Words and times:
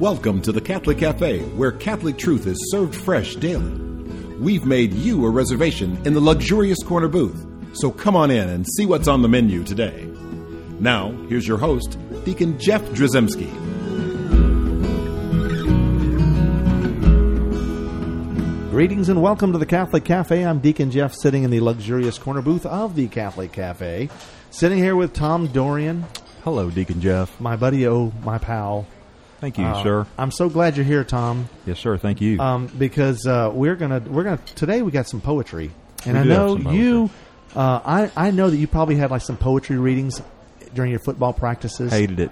Welcome 0.00 0.40
to 0.42 0.52
the 0.52 0.62
Catholic 0.62 0.96
Cafe, 0.96 1.40
where 1.56 1.72
Catholic 1.72 2.16
truth 2.16 2.46
is 2.46 2.70
served 2.70 2.94
fresh 2.94 3.36
daily. 3.36 3.70
We've 4.38 4.64
made 4.64 4.94
you 4.94 5.26
a 5.26 5.28
reservation 5.28 6.00
in 6.06 6.14
the 6.14 6.22
luxurious 6.22 6.82
corner 6.82 7.06
booth, 7.06 7.46
so 7.76 7.90
come 7.90 8.16
on 8.16 8.30
in 8.30 8.48
and 8.48 8.66
see 8.66 8.86
what's 8.86 9.08
on 9.08 9.20
the 9.20 9.28
menu 9.28 9.62
today. 9.62 10.10
Now, 10.78 11.10
here's 11.28 11.46
your 11.46 11.58
host, 11.58 11.98
Deacon 12.24 12.58
Jeff 12.58 12.80
Drzycimski. 12.80 13.50
Greetings 18.70 19.10
and 19.10 19.20
welcome 19.20 19.52
to 19.52 19.58
the 19.58 19.66
Catholic 19.66 20.06
Cafe. 20.06 20.42
I'm 20.42 20.60
Deacon 20.60 20.90
Jeff, 20.90 21.12
sitting 21.12 21.42
in 21.42 21.50
the 21.50 21.60
luxurious 21.60 22.16
corner 22.16 22.40
booth 22.40 22.64
of 22.64 22.96
the 22.96 23.08
Catholic 23.08 23.52
Cafe. 23.52 24.08
Sitting 24.50 24.78
here 24.78 24.96
with 24.96 25.12
Tom 25.12 25.48
Dorian, 25.48 26.06
Hello, 26.42 26.70
Deacon 26.70 27.02
Jeff. 27.02 27.38
my 27.38 27.54
buddy, 27.54 27.86
oh, 27.86 28.14
my 28.24 28.38
pal. 28.38 28.86
Thank 29.40 29.58
you, 29.58 29.64
Uh, 29.64 29.82
sir. 29.82 30.06
I'm 30.18 30.30
so 30.30 30.48
glad 30.48 30.76
you're 30.76 30.84
here, 30.84 31.02
Tom, 31.04 31.48
Yes, 31.66 31.78
sir. 31.78 31.96
Thank 31.96 32.20
you. 32.20 32.38
um, 32.40 32.66
because 32.78 33.26
uh, 33.26 33.50
we're 33.52 33.76
gonna 33.76 34.00
we're 34.06 34.24
gonna 34.24 34.40
today 34.54 34.82
we 34.82 34.90
got 34.90 35.08
some 35.08 35.20
poetry, 35.20 35.70
and 36.04 36.14
We 36.14 36.20
I 36.20 36.24
know 36.24 36.56
you. 36.56 37.10
Uh, 37.56 37.80
I 37.84 38.10
I 38.16 38.30
know 38.30 38.50
that 38.50 38.56
you 38.56 38.66
probably 38.66 38.96
had 38.96 39.10
like 39.10 39.22
some 39.22 39.36
poetry 39.36 39.76
readings 39.78 40.20
during 40.74 40.90
your 40.90 41.00
football 41.00 41.32
practices. 41.32 41.90
Hated 41.90 42.20
it. 42.20 42.30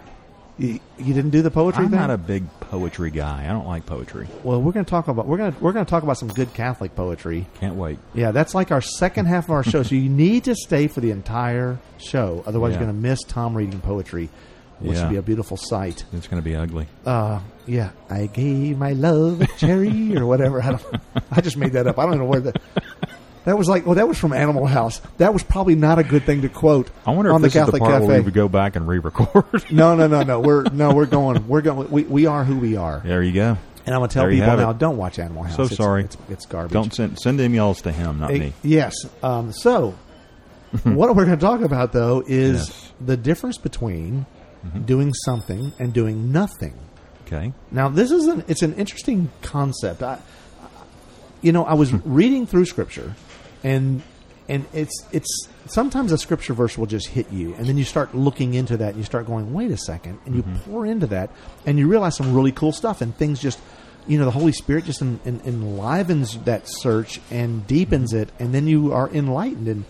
you, 0.59 0.79
you 0.99 1.15
didn't 1.15 1.31
do 1.31 1.41
the 1.43 1.51
poetry 1.51 1.85
I'm 1.85 1.91
thing. 1.91 1.99
not 1.99 2.11
a 2.11 2.19
big 2.19 2.45
poetry 2.61 3.11
guy. 3.11 3.45
I 3.45 3.49
don't 3.49 3.67
like 3.67 3.87
poetry. 3.87 4.29
well, 4.45 4.61
we're 4.61 4.73
gonna 4.73 4.85
talk 4.85 5.09
about 5.09 5.27
we're 5.27 5.39
gonna 5.39 5.57
we're 5.61 5.73
gonna 5.73 5.87
talk 5.87 6.03
about 6.03 6.19
some 6.19 6.29
good 6.29 6.53
Catholic 6.53 6.95
poetry. 6.95 7.47
Can't 7.59 7.75
wait. 7.77 7.99
Yeah, 8.15 8.33
that's 8.33 8.55
like 8.55 8.71
our 8.71 8.81
second 8.83 9.27
half 9.27 9.45
of 9.47 9.51
our 9.53 9.65
show. 9.65 9.83
so 9.83 9.95
you 9.95 10.09
need 10.11 10.45
to 10.45 10.55
stay 10.55 10.87
for 10.89 11.01
the 11.01 11.11
entire 11.11 11.79
show. 11.97 12.45
Otherwise, 12.47 12.73
Yeah. 12.75 12.81
you're 12.81 12.87
going 12.93 12.97
to 13.03 13.09
miss 13.09 13.23
Tom 13.25 13.57
reading 13.57 13.81
poetry, 13.81 14.29
which 14.81 14.97
Yeah. 14.97 15.05
would 15.05 15.11
be 15.11 15.17
a 15.17 15.23
beautiful 15.23 15.57
sight. 15.57 16.05
It's 16.13 16.27
going 16.29 16.43
to 16.43 16.45
be 16.45 16.55
ugly. 16.57 16.87
Uh, 17.07 17.41
yeah, 17.67 17.91
I 18.11 18.27
gave 18.27 18.79
my 18.79 18.93
love 18.93 19.41
a 19.41 19.47
cherry 19.59 20.17
or 20.17 20.27
whatever. 20.27 20.63
I 20.63 20.71
don't. 20.73 20.85
I 21.31 21.41
just 21.41 21.57
made 21.57 21.73
that 21.73 21.87
up. 21.87 21.99
I 21.99 22.07
don't 22.07 22.19
know 22.19 22.25
where 22.25 22.41
that. 22.41 22.61
That 23.45 23.57
was 23.57 23.67
like, 23.69 23.87
well, 23.87 23.95
that 23.95 24.07
was 24.07 24.19
from 24.19 24.33
Animal 24.35 24.67
House. 24.67 25.01
That 25.17 25.33
was 25.33 25.43
probably 25.43 25.75
not 25.75 25.99
a 25.99 26.05
good 26.05 26.25
thing 26.25 26.43
to 26.43 26.49
quote. 26.51 26.91
I 27.07 27.13
wonder 27.13 27.31
on 27.33 27.37
if 27.37 27.53
the 27.53 27.59
this 27.61 27.67
is 27.69 27.73
the 27.73 27.79
part 27.79 27.93
Cafe. 27.93 28.07
where 28.07 28.19
we 28.19 28.25
would 28.27 28.35
go 28.35 28.47
back 28.49 28.77
and 28.77 28.87
re-record. 28.87 29.71
No, 29.73 29.95
no, 29.97 30.07
no, 30.07 30.23
no. 30.23 30.41
We're 30.49 30.65
no, 30.65 30.93
we're 30.93 31.07
going. 31.07 31.49
We're 31.49 31.63
going. 31.63 31.91
We, 31.91 32.03
we 32.03 32.27
are 32.27 32.45
who 32.45 32.59
we 32.59 32.77
are. 32.77 33.01
there 33.05 33.23
you 33.23 33.33
go. 33.33 33.57
And 33.87 33.95
I'm 33.95 34.01
gonna 34.03 34.09
tell 34.09 34.25
There 34.25 34.33
people 34.33 34.47
have 34.51 34.59
it. 34.59 34.63
now: 34.63 34.73
don't 34.75 34.99
watch 34.99 35.19
Animal 35.19 35.45
House. 35.45 35.57
So 35.57 35.63
It's- 35.63 35.79
sorry. 35.79 36.05
It's, 36.05 36.17
it's 36.29 36.45
garbage. 36.47 36.73
Don't 36.75 36.93
send 36.93 37.19
send 37.19 37.41
emails 37.41 37.83
to 37.85 37.93
him, 37.93 38.19
not 38.21 38.33
me. 38.33 38.53
Yes. 38.63 38.95
Um, 39.23 39.53
so, 39.53 39.95
what 40.83 41.17
we're 41.17 41.25
going 41.25 41.39
to 41.39 41.45
talk 41.45 41.63
about, 41.63 41.93
though, 41.93 42.23
is 42.27 42.69
Yes. 42.69 42.93
The 43.01 43.17
difference 43.17 43.57
between 43.57 44.27
doing 44.85 45.13
something 45.15 45.73
and 45.79 45.93
doing 45.93 46.33
nothing. 46.33 46.75
Okay. 47.27 47.53
Now, 47.71 47.89
this 47.89 48.11
is 48.11 48.27
an 48.27 48.45
it's 48.49 48.63
an 48.63 48.75
interesting 48.75 49.31
concept. 49.43 50.03
I, 50.03 50.19
you 51.43 51.53
know, 51.53 51.65
I 51.65 51.75
was 51.75 51.91
Hmm. 51.91 51.99
reading 52.05 52.47
through 52.47 52.65
Scripture, 52.65 53.15
and 53.63 54.03
and 54.49 54.65
it's 54.73 55.05
it's 55.13 55.49
sometimes 55.67 56.11
a 56.13 56.19
Scripture 56.19 56.55
verse 56.55 56.79
will 56.79 56.87
just 56.87 57.09
hit 57.09 57.31
you, 57.31 57.55
and 57.55 57.67
then 57.67 57.77
you 57.77 57.85
start 57.85 58.15
looking 58.15 58.55
into 58.55 58.77
that, 58.79 58.89
and 58.91 58.97
you 58.99 59.05
start 59.05 59.27
going, 59.27 59.53
wait 59.53 59.71
a 59.71 59.77
second, 59.77 60.19
and 60.27 60.35
you 60.35 60.43
Mm-hmm. 60.43 60.71
pour 60.71 60.87
into 60.87 61.07
that, 61.09 61.31
and 61.67 61.79
you 61.79 61.87
realize 61.87 62.17
some 62.17 62.35
really 62.35 62.53
cool 62.53 62.73
stuff, 62.73 63.01
and 63.01 63.15
things 63.17 63.41
just. 63.41 63.59
You 64.07 64.17
know, 64.19 64.25
the 64.25 64.31
Holy 64.31 64.53
Spirit 64.53 64.87
just 64.87 65.03
en- 65.03 65.21
en- 65.27 65.43
enlivens 65.45 66.39
that 66.45 66.63
search 66.67 67.21
and 67.31 67.67
deepens 67.67 68.15
Mm-hmm. 68.15 68.23
it, 68.23 68.31
and 68.39 68.55
then 68.55 68.67
you 68.67 68.91
are 68.95 69.11
enlightened. 69.11 69.69
And 69.69 69.85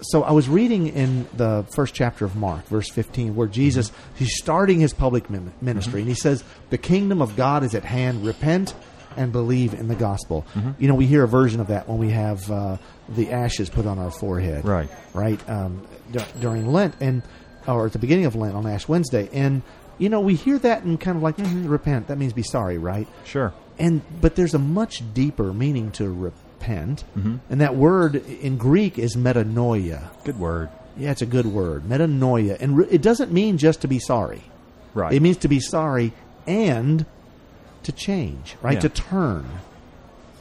so 0.00 0.22
I 0.22 0.32
was 0.32 0.48
reading 0.48 0.86
in 0.88 1.26
the 1.36 1.66
first 1.74 1.94
chapter 1.94 2.24
of 2.24 2.36
Mark, 2.36 2.64
verse 2.66 2.88
15, 2.90 3.34
where 3.34 3.48
Jesus, 3.48 3.90
he's 4.14 4.36
starting 4.38 4.80
his 4.80 4.92
public 4.92 5.28
min- 5.30 5.52
ministry, 5.60 6.00
and 6.00 6.08
he 6.08 6.14
says, 6.14 6.44
The 6.70 6.78
kingdom 6.78 7.20
of 7.20 7.36
God 7.36 7.64
is 7.64 7.74
at 7.74 7.84
hand. 7.84 8.24
Repent 8.24 8.74
and 9.16 9.32
believe 9.32 9.74
in 9.74 9.88
the 9.88 9.96
gospel. 9.96 10.46
You 10.78 10.86
know, 10.88 10.94
we 10.94 11.06
hear 11.06 11.24
a 11.24 11.28
version 11.28 11.60
of 11.60 11.68
that 11.68 11.88
when 11.88 11.98
we 11.98 12.10
have 12.10 12.48
uh, 12.50 12.76
the 13.08 13.30
ashes 13.32 13.68
put 13.68 13.86
on 13.86 13.98
our 13.98 14.10
forehead. 14.12 14.64
Right. 14.64 14.88
Right. 15.14 15.40
Um, 15.48 15.86
dur- 16.12 16.24
during 16.40 16.72
Lent, 16.72 16.94
and 17.00 17.22
or 17.66 17.86
at 17.86 17.92
the 17.92 17.98
beginning 17.98 18.26
of 18.26 18.36
Lent 18.36 18.54
on 18.54 18.66
Ash 18.66 18.86
Wednesday. 18.86 19.28
And, 19.32 19.62
you 19.98 20.08
know, 20.08 20.20
we 20.20 20.36
hear 20.36 20.58
that 20.60 20.84
and 20.84 21.00
kind 21.00 21.16
of 21.16 21.22
like, 21.22 21.36
"Mhm, 21.38 21.68
repent. 21.68 22.06
That 22.08 22.18
means 22.18 22.32
be 22.32 22.42
sorry, 22.44 22.78
right? 22.78 23.08
Sure. 23.24 23.52
and 23.80 24.02
but 24.20 24.36
there's 24.36 24.54
a 24.54 24.58
much 24.58 25.02
deeper 25.14 25.52
meaning 25.52 25.90
to 25.92 26.08
repent 26.10 26.42
Mm-hmm. 26.60 27.36
and 27.50 27.60
that 27.60 27.76
word 27.76 28.16
in 28.16 28.56
greek 28.58 28.98
is 28.98 29.16
metanoia 29.16 30.08
Good 30.24 30.38
word. 30.38 30.68
yeah 30.96 31.10
it's 31.12 31.22
a 31.22 31.26
good 31.26 31.46
word 31.46 31.84
metanoia 31.84 32.56
and 32.60 32.76
re- 32.78 32.86
it 32.90 33.00
doesn't 33.02 33.32
mean 33.32 33.58
just 33.58 33.80
to 33.82 33.88
be 33.88 33.98
sorry 33.98 34.42
Right. 34.94 35.12
it 35.12 35.20
means 35.22 35.36
to 35.38 35.48
be 35.48 35.60
sorry 35.60 36.12
and 36.46 37.06
to 37.84 37.92
change 37.92 38.56
right 38.62 38.74
Yeah. 38.74 38.80
to 38.80 38.88
turn 38.88 39.46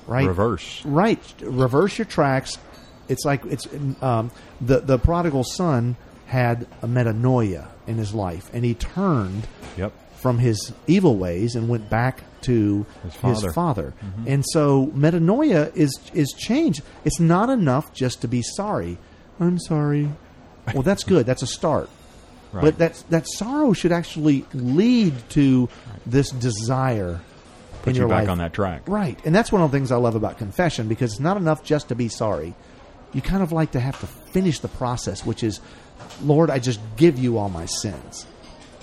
right 0.08 0.28
reverse. 0.28 0.84
right 0.86 1.20
reverse 1.42 1.98
your 1.98 2.06
tracks 2.06 2.58
it's 3.08 3.24
like 3.26 3.46
it's 3.46 3.68
um, 4.02 4.32
the 4.60 4.80
the 4.80 4.98
prodigal 4.98 5.44
son 5.44 5.96
had 6.28 6.68
a 6.82 6.88
metanoia 6.88 7.68
in 7.86 7.98
his 7.98 8.14
life 8.14 8.50
and 8.54 8.66
he 8.66 8.74
turned 8.74 9.48
Yep. 9.78 9.94
From 10.18 10.40
his 10.40 10.74
evil 10.88 11.16
ways 11.16 11.56
and 11.56 11.70
went 11.70 11.90
back 11.90 12.24
to 12.42 12.86
His 13.04 13.14
his 13.14 13.22
father. 13.22 13.52
father. 13.52 13.94
Mm-hmm. 14.04 14.28
And 14.28 14.46
so 14.48 14.88
metanoia 14.88 15.76
is 15.76 15.98
is 16.14 16.34
change. 16.34 16.82
It's 17.06 17.20
not 17.20 17.50
enough 17.50 17.94
just 17.94 18.22
to 18.22 18.28
be 18.28 18.42
sorry. 18.42 18.98
I'm 19.40 19.60
sorry. 19.60 20.10
Well, 20.74 20.84
that's 20.84 21.04
good. 21.04 21.26
That's 21.26 21.42
a 21.44 21.48
start. 21.48 21.90
Right. 22.54 22.62
But 22.64 22.78
that 22.78 23.04
that 23.10 23.28
sorrow 23.28 23.74
should 23.74 23.92
actually 23.92 24.46
lead 24.54 25.14
to 25.32 25.68
this 26.06 26.30
desire 26.32 27.20
Put 27.82 27.96
you 27.96 28.00
your 28.02 28.10
back 28.10 28.22
life. 28.22 28.30
on 28.30 28.38
that 28.38 28.54
track. 28.54 28.84
Right. 28.88 29.20
And 29.26 29.36
that's 29.36 29.52
one 29.52 29.62
of 29.62 29.70
the 29.70 29.78
things 29.78 29.92
I 29.92 29.98
love 29.98 30.16
about 30.16 30.38
confession 30.38 30.88
because 30.88 31.12
it's 31.12 31.20
not 31.20 31.36
enough 31.36 31.62
just 31.66 31.90
to 31.90 31.96
be 31.96 32.08
sorry. 32.08 32.56
You 33.14 33.22
kind 33.22 33.44
of 33.44 33.52
like 33.52 33.72
to 33.72 33.82
have 33.82 34.00
to 34.00 34.08
finish 34.08 34.60
the 34.60 34.70
process, 34.70 35.26
which 35.26 35.44
is, 35.44 35.60
Lord, 36.24 36.50
I 36.50 36.60
just 36.60 36.80
give 36.96 37.20
you 37.20 37.38
all 37.38 37.50
my 37.50 37.66
sins. 37.66 38.26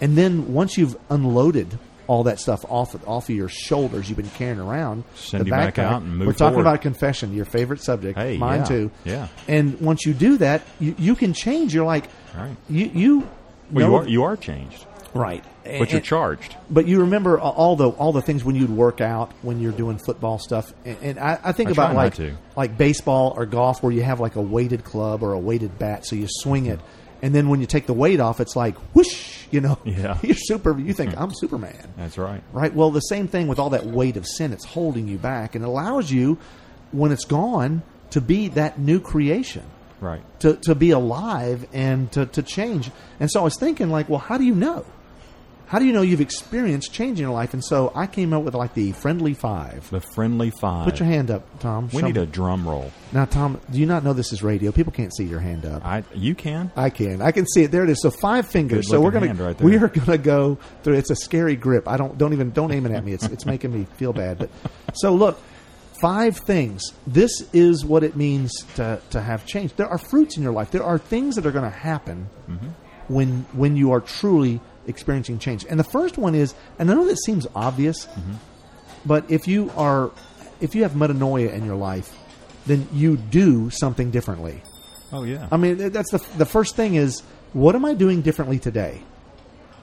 And 0.05 0.17
then 0.19 0.53
once 0.53 0.77
you've 0.77 0.97
unloaded 1.11 1.79
all 2.07 2.25
that 2.25 2.39
stuff 2.39 2.65
off 2.69 2.95
off 3.09 3.31
of 3.31 3.35
your 3.35 3.49
shoulders 3.49 4.11
you've 4.11 4.19
been 4.19 4.29
carrying 4.31 4.61
around, 4.61 5.05
Send 5.15 5.41
the 5.41 5.47
you 5.47 5.51
back 5.53 5.79
out 5.79 6.03
and 6.03 6.19
move 6.19 6.27
We're 6.27 6.33
talking 6.35 6.55
forward. 6.57 6.61
about 6.69 6.83
confession, 6.83 7.33
your 7.33 7.47
favorite 7.47 7.81
subject, 7.81 8.19
Hey, 8.19 8.37
mine 8.37 8.61
yeah, 8.61 8.65
too. 8.67 8.91
yeah. 9.05 9.29
And 9.49 9.81
once 9.81 10.05
you 10.05 10.13
do 10.13 10.37
that, 10.39 10.61
you, 10.79 10.95
you 10.99 11.15
can 11.15 11.33
change. 11.33 11.73
You're 11.75 11.87
like, 11.87 12.05
Right. 12.37 12.55
you 12.69 12.91
you 12.95 13.29
Well, 13.73 13.89
you 13.89 13.95
are 13.97 14.09
you 14.09 14.23
are 14.25 14.37
changed, 14.37 14.85
right, 15.15 15.43
but 15.65 15.91
you're 15.93 16.03
charged. 16.03 16.55
but 16.69 16.87
you 16.87 17.01
remember 17.01 17.41
all- 17.41 17.77
the 17.77 17.89
all 17.89 18.13
the 18.13 18.21
things 18.21 18.45
when 18.45 18.55
you'd 18.57 18.69
work 18.77 19.01
out 19.01 19.33
when 19.41 19.59
you're 19.61 19.73
doing 19.73 19.97
football 19.97 20.39
stuff, 20.39 20.75
and, 20.85 20.99
and 21.01 21.19
I, 21.19 21.39
I 21.43 21.53
think 21.53 21.71
I 21.71 21.73
about 21.73 21.95
like 21.97 22.17
like 22.57 22.77
baseball 22.77 23.33
or 23.35 23.47
golf 23.47 23.83
where 23.83 23.93
you 23.93 24.03
have 24.03 24.21
like 24.21 24.37
a 24.37 24.43
weighted 24.43 24.85
club 24.85 25.23
or 25.23 25.33
a 25.33 25.39
weighted 25.39 25.79
bat, 25.79 26.05
so 26.05 26.17
you 26.17 26.27
swing 26.29 26.67
it, 26.67 26.81
and 27.25 27.35
then 27.35 27.49
when 27.49 27.61
you 27.61 27.67
take 27.67 27.87
the 27.87 27.95
weight 27.95 28.21
off, 28.21 28.39
it's 28.39 28.55
like 28.55 28.77
whoosh, 28.95 29.47
you 29.51 29.61
know, 29.63 29.79
Yeah. 29.85 30.19
you're 30.23 30.37
super. 30.37 30.79
You 30.79 30.93
think 30.93 31.15
hmm. 31.15 31.23
I'm 31.23 31.33
Superman, 31.35 31.93
That's 31.97 32.19
right. 32.19 32.43
right? 32.53 32.73
Well, 32.75 32.91
the 32.91 33.01
same 33.01 33.29
thing 33.29 33.49
with 33.49 33.59
all 33.59 33.71
that 33.71 33.87
weight 33.87 34.17
of 34.19 34.27
sin; 34.27 34.53
it's 34.53 34.65
holding 34.67 35.09
you 35.09 35.17
back 35.17 35.55
and 35.55 35.65
allows 35.65 36.11
you, 36.11 36.39
when 36.93 37.13
it's 37.13 37.25
gone, 37.25 37.83
to 38.11 38.21
be 38.21 38.49
that 38.49 38.79
new 38.79 39.01
creation 39.01 39.63
Right. 40.01 40.23
to, 40.41 40.57
to 40.65 40.75
be 40.75 40.91
alive 40.91 41.67
and 41.73 42.13
to, 42.13 42.27
to 42.27 42.43
change. 42.43 42.91
And 43.19 43.31
so 43.31 43.41
I 43.41 43.45
was 43.45 43.57
thinking, 43.59 43.89
like, 43.89 44.09
well, 44.11 44.19
how 44.21 44.37
do 44.37 44.45
you 44.45 44.55
know? 44.55 44.85
How 45.67 45.79
do 45.79 45.87
you 45.87 45.93
know 45.93 46.03
you've 46.03 46.21
experienced 46.21 46.93
change 46.93 47.19
in 47.19 47.25
your 47.25 47.33
life? 47.35 47.53
And 47.55 47.65
so 47.65 47.91
I 47.95 48.07
came 48.07 48.33
up 48.33 48.43
with 48.43 48.55
like 48.55 48.75
the 48.75 48.93
friendly 48.93 49.35
five. 49.35 49.89
The 49.91 50.01
friendly 50.01 50.51
five. 50.51 50.85
Put 50.85 51.01
your 51.01 51.09
hand 51.09 51.31
up, 51.31 51.43
Tom. 51.61 51.89
We 51.93 52.01
Show 52.01 52.07
need 52.07 52.17
me. 52.17 52.23
a 52.23 52.27
drum 52.27 52.69
roll. 52.69 52.93
now, 53.13 53.25
Tom. 53.25 53.61
Do 53.71 53.79
you 53.79 53.87
not 53.87 54.05
know 54.05 54.13
this 54.13 54.33
is 54.33 54.43
radio? 54.43 54.71
People 54.73 54.93
can't 54.93 55.15
see 55.15 55.25
your 55.25 55.41
hand 55.41 55.65
up. 55.65 55.85
I 55.85 56.05
you 56.15 56.35
can. 56.35 56.71
I 56.77 56.91
can. 56.91 57.23
I 57.23 57.33
can 57.33 57.47
see 57.47 57.63
it. 57.65 57.71
There 57.71 57.83
it 57.83 57.91
is. 57.91 58.01
So 58.03 58.11
five 58.11 58.47
fingers. 58.47 58.89
So 58.89 59.01
we're 59.01 59.11
gonna 59.11 59.33
right 59.35 59.61
we 59.61 59.77
are 59.77 59.89
gonna 59.89 60.19
go 60.19 60.59
through. 60.83 60.95
It's 60.95 61.11
a 61.11 61.17
scary 61.17 61.57
grip. 61.57 61.89
I 61.89 61.97
don't 61.97 62.17
don't 62.19 62.33
even 62.35 62.51
don't 62.51 62.71
aim 62.71 62.87
it 62.87 62.93
at 62.93 63.05
me. 63.05 63.13
It's 63.13 63.25
it's 63.27 63.47
making 63.47 63.73
me 63.73 63.87
feel 63.97 64.13
bad. 64.13 64.39
But 64.39 64.51
so 64.95 65.15
look, 65.15 65.41
five 66.01 66.37
things. 66.37 66.93
This 67.07 67.31
is 67.53 67.85
what 67.85 68.05
it 68.05 68.17
means 68.17 68.53
to 68.77 69.01
to 69.11 69.21
have 69.21 69.47
change. 69.47 69.75
There 69.77 69.89
are 69.89 69.99
fruits 69.99 70.37
in 70.37 70.43
your 70.43 70.53
life. 70.53 70.71
There 70.71 70.85
are 70.85 70.99
things 70.99 71.37
that 71.37 71.47
are 71.47 71.53
going 71.53 71.65
to 71.71 71.77
happen 71.77 72.29
Mm-hmm. 72.49 72.69
when 73.09 73.47
when 73.55 73.77
you 73.77 73.93
are 73.93 74.01
truly 74.01 74.61
experiencing 74.87 75.39
change. 75.39 75.65
And 75.69 75.79
the 75.79 75.85
first 75.85 76.19
one 76.19 76.35
is, 76.35 76.55
and 76.79 76.91
I 76.91 76.95
know 76.95 77.07
that 77.07 77.19
seems 77.25 77.47
obvious, 77.55 78.07
Mm-hmm. 78.07 78.35
but 79.07 79.31
if 79.31 79.47
you 79.49 79.71
are 79.77 80.11
if 80.61 80.75
you 80.75 80.83
have 80.83 80.93
metanoia 80.93 81.53
in 81.53 81.65
your 81.65 81.77
life, 81.77 82.17
then 82.67 82.89
you 82.93 83.17
do 83.17 83.71
something 83.71 84.11
differently. 84.11 84.63
Oh 85.13 85.25
yeah. 85.25 85.49
I 85.53 85.57
mean, 85.57 85.91
that's 85.91 86.11
the 86.11 86.19
the 86.39 86.47
first 86.47 86.77
thing 86.77 86.95
is 86.95 87.23
what 87.53 87.75
am 87.75 87.85
I 87.85 87.95
doing 87.95 88.23
differently 88.23 88.59
today? 88.59 89.01
I- 89.03 89.11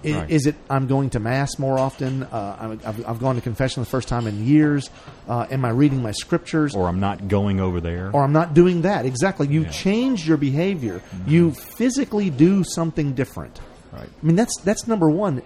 Right. 0.03 0.31
Is 0.31 0.47
it 0.47 0.55
I'm 0.67 0.87
going 0.87 1.11
to 1.11 1.19
mass 1.19 1.59
more 1.59 1.77
often? 1.77 2.23
Uh, 2.23 2.77
I've, 2.83 3.05
I've 3.07 3.19
gone 3.19 3.35
to 3.35 3.41
confession 3.41 3.83
the 3.83 3.89
first 3.89 4.07
time 4.07 4.25
in 4.25 4.47
years. 4.47 4.89
Uh, 5.29 5.45
am 5.51 5.63
I 5.63 5.69
reading 5.69 6.01
my 6.01 6.09
scriptures? 6.11 6.73
or 6.73 6.87
I'm 6.87 6.99
not 6.99 7.27
going 7.27 7.59
over 7.59 7.79
there. 7.79 8.09
or 8.11 8.23
I'm 8.23 8.33
not 8.33 8.55
doing 8.55 8.81
that. 8.81 9.05
Exactly. 9.05 9.45
You 9.47 9.61
Yeah. 9.61 9.69
change 9.69 10.27
your 10.27 10.37
behavior. 10.37 11.03
You 11.27 11.51
physically 11.51 12.31
do 12.31 12.63
something 12.63 13.13
different. 13.13 13.59
Right. 13.91 14.09
I 14.21 14.25
mean, 14.25 14.35
that's 14.35 14.59
that's 14.61 14.87
number 14.87 15.09
one. 15.09 15.41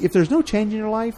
If 0.00 0.12
there's 0.12 0.30
no 0.30 0.42
change 0.42 0.72
in 0.72 0.78
your 0.78 0.90
life, 0.90 1.16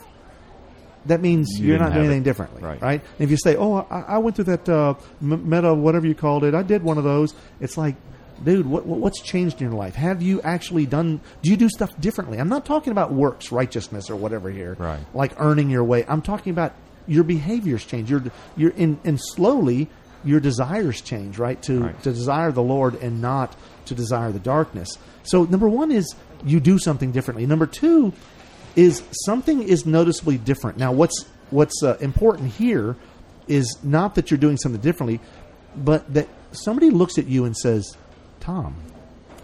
that 1.06 1.20
means 1.20 1.48
You 1.58 1.74
are 1.74 1.78
didn't 1.78 1.78
doing 1.78 1.92
have 1.92 2.02
it. 2.02 2.04
anything 2.06 2.22
differently, 2.22 2.62
Right. 2.62 2.80
right? 2.82 3.00
And 3.18 3.24
if 3.24 3.30
you 3.30 3.36
say, 3.36 3.56
"Oh, 3.56 3.86
I, 3.90 4.00
I 4.14 4.18
went 4.18 4.36
through 4.36 4.44
that 4.46 4.68
uh, 4.68 4.94
meta, 5.20 5.74
whatever 5.74 6.06
you 6.06 6.14
called 6.14 6.44
it, 6.44 6.54
I 6.54 6.62
did 6.62 6.82
one 6.82 6.98
of 6.98 7.04
those," 7.04 7.34
it's 7.60 7.76
like, 7.78 7.96
dude, 8.44 8.66
what, 8.66 8.86
what- 8.86 8.98
what's 9.00 9.20
changed 9.20 9.60
in 9.62 9.68
your 9.70 9.78
life? 9.78 9.94
Have 9.94 10.20
you 10.22 10.40
actually 10.42 10.86
done? 10.86 11.20
Do 11.42 11.50
you 11.50 11.56
do 11.56 11.68
stuff 11.68 11.90
differently? 12.00 12.38
I'm 12.38 12.48
not 12.48 12.64
talking 12.66 12.90
about 12.90 13.12
works, 13.12 13.50
righteousness, 13.52 14.10
or 14.10 14.16
whatever 14.16 14.50
here, 14.50 14.76
Right. 14.78 15.00
Like 15.14 15.32
earning 15.38 15.70
your 15.70 15.84
way. 15.84 16.04
I'm 16.08 16.22
talking 16.22 16.50
about 16.52 16.72
your 17.06 17.24
behaviors 17.24 17.84
change. 17.84 18.10
You're 18.10 18.24
you're 18.56 18.70
in 18.72 18.98
and 19.04 19.18
slowly 19.20 19.88
your 20.22 20.38
desires 20.40 21.00
change, 21.00 21.38
right? 21.38 21.60
To 21.62 21.80
Right. 21.84 22.02
to 22.02 22.12
desire 22.12 22.52
the 22.52 22.62
Lord 22.62 22.94
and 22.96 23.22
not 23.22 23.56
to 23.86 23.94
desire 23.94 24.32
the 24.32 24.38
darkness. 24.38 24.98
So 25.22 25.44
number 25.44 25.68
one 25.68 25.90
is 25.90 26.14
you 26.44 26.60
do 26.60 26.78
something 26.78 27.12
differently. 27.12 27.46
Number 27.46 27.66
two 27.66 28.12
is 28.76 29.02
something 29.24 29.62
is 29.62 29.84
noticeably 29.86 30.38
different. 30.38 30.78
Now, 30.78 30.92
what's 30.92 31.24
what's 31.50 31.82
uh, 31.82 31.96
important 32.00 32.52
here 32.52 32.96
is 33.48 33.78
not 33.82 34.14
that 34.14 34.30
you're 34.30 34.38
doing 34.38 34.56
something 34.56 34.80
differently, 34.80 35.20
but 35.76 36.12
that 36.14 36.28
somebody 36.52 36.90
looks 36.90 37.18
at 37.18 37.26
you 37.26 37.44
and 37.44 37.56
says, 37.56 37.96
"Tom, 38.40 38.76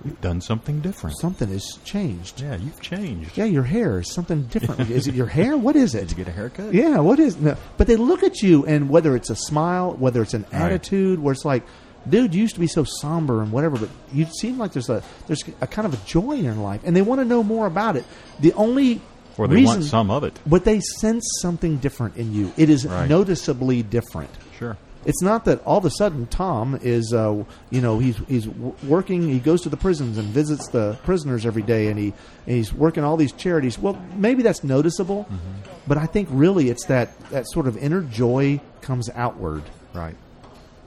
You've 0.05 0.21
done 0.21 0.41
something 0.41 0.81
different. 0.81 1.19
something 1.19 1.49
has 1.49 1.67
changed. 1.85 2.41
Yeah, 2.41 2.55
you've 2.55 2.81
changed. 2.81 3.37
Yeah, 3.37 3.47
your 3.47 3.65
hair 3.65 3.99
is 3.99 4.13
something 4.13 4.43
different. 4.45 4.89
is 4.91 5.09
it 5.09 5.15
your 5.17 5.27
hair? 5.27 5.57
What 5.57 5.75
is 5.75 5.97
it? 5.97 6.01
Did 6.01 6.11
you 6.13 6.17
get 6.25 6.29
a 6.29 6.33
haircut? 6.37 6.73
Yeah, 6.73 6.99
what 7.01 7.19
is? 7.19 7.37
No, 7.37 7.57
but 7.77 7.89
they 7.89 7.97
look 7.97 8.23
at 8.23 8.41
you, 8.41 8.65
and 8.67 8.89
whether 8.89 9.17
it's 9.17 9.31
a 9.31 9.35
smile, 9.37 9.95
whether 9.95 10.23
it's 10.23 10.35
an 10.35 10.43
Right. 10.53 10.63
attitude, 10.63 11.19
where 11.19 11.33
it's 11.33 11.45
like, 11.45 11.65
dude, 12.09 12.35
you 12.35 12.43
used 12.43 12.55
to 12.55 12.61
be 12.61 12.67
so 12.67 12.85
somber 12.85 13.43
and 13.43 13.51
whatever, 13.53 13.77
but 13.79 13.89
you 14.13 14.27
seem 14.27 14.59
like 14.59 14.73
there's 14.73 14.89
a 14.91 15.03
there's 15.27 15.43
a 15.61 15.67
kind 15.67 15.87
of 15.87 15.95
a 15.95 16.07
joy 16.07 16.33
in 16.33 16.45
your 16.45 16.55
life, 16.55 16.81
and 16.85 16.95
they 16.97 17.03
want 17.03 17.21
to 17.21 17.25
know 17.25 17.43
more 17.43 17.67
about 17.67 17.97
it. 17.97 18.05
The 18.41 18.53
only 18.55 19.01
Or 19.39 19.47
they 19.49 19.57
reason, 19.57 19.77
want 19.81 19.85
some 19.85 20.11
of 20.11 20.25
it. 20.25 20.39
but 20.47 20.65
they 20.65 20.81
sense 20.81 21.27
something 21.43 21.77
different 21.77 22.17
in 22.17 22.33
you. 22.35 22.53
It 22.57 22.71
is 22.71 22.87
Right. 22.87 23.09
noticeably 23.09 23.83
different. 23.83 24.31
Sure. 24.59 24.77
It's 25.05 25.23
not 25.23 25.45
that 25.45 25.63
all 25.65 25.79
of 25.79 25.85
a 25.85 25.91
sudden 25.91 26.27
Tom 26.27 26.77
is, 26.83 27.13
uh, 27.13 27.45
you 27.71 27.81
know, 27.81 28.01
he's 28.01 28.17
he's 28.27 28.49
working. 28.49 29.23
He 29.29 29.39
goes 29.39 29.63
to 29.63 29.69
the 29.69 29.77
prisons 29.77 30.19
and 30.19 30.27
visits 30.29 30.67
the 30.69 30.99
prisoners 31.05 31.47
every 31.47 31.63
day, 31.63 31.87
and 31.89 31.97
he 31.99 32.13
and 32.47 32.57
he's 32.57 32.73
working 32.73 33.05
all 33.05 33.17
these 33.17 33.31
charities. 33.33 33.79
Well, 33.79 33.97
maybe 34.17 34.43
that's 34.43 34.65
noticeable, 34.65 35.25
Mm-hmm. 35.31 35.71
but 35.87 35.97
I 35.99 36.07
think 36.07 36.29
really 36.33 36.71
it's 36.71 36.87
that 36.87 37.17
that 37.31 37.45
sort 37.51 37.69
of 37.69 37.77
inner 37.77 38.01
joy 38.01 38.61
comes 38.81 39.09
outward, 39.15 39.63
Right. 39.95 40.17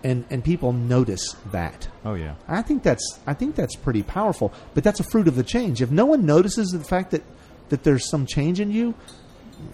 And 0.03 0.25
and 0.29 0.43
people 0.43 0.73
notice 0.73 1.35
that. 1.51 1.87
Oh 2.05 2.13
yeah. 2.13 2.35
I 2.47 2.61
think 2.61 2.83
that's 2.83 3.19
I 3.27 3.33
think 3.33 3.55
that's 3.55 3.75
pretty 3.75 4.03
powerful. 4.03 4.53
But 4.73 4.83
that's 4.83 4.99
a 4.99 5.03
fruit 5.03 5.27
of 5.27 5.35
the 5.35 5.43
change. 5.43 5.81
If 5.81 5.91
no 5.91 6.05
one 6.05 6.25
notices 6.25 6.69
the 6.69 6.83
fact 6.83 7.11
that 7.11 7.23
that 7.69 7.83
there's 7.83 8.09
some 8.09 8.25
change 8.25 8.59
in 8.59 8.71
you, 8.71 8.95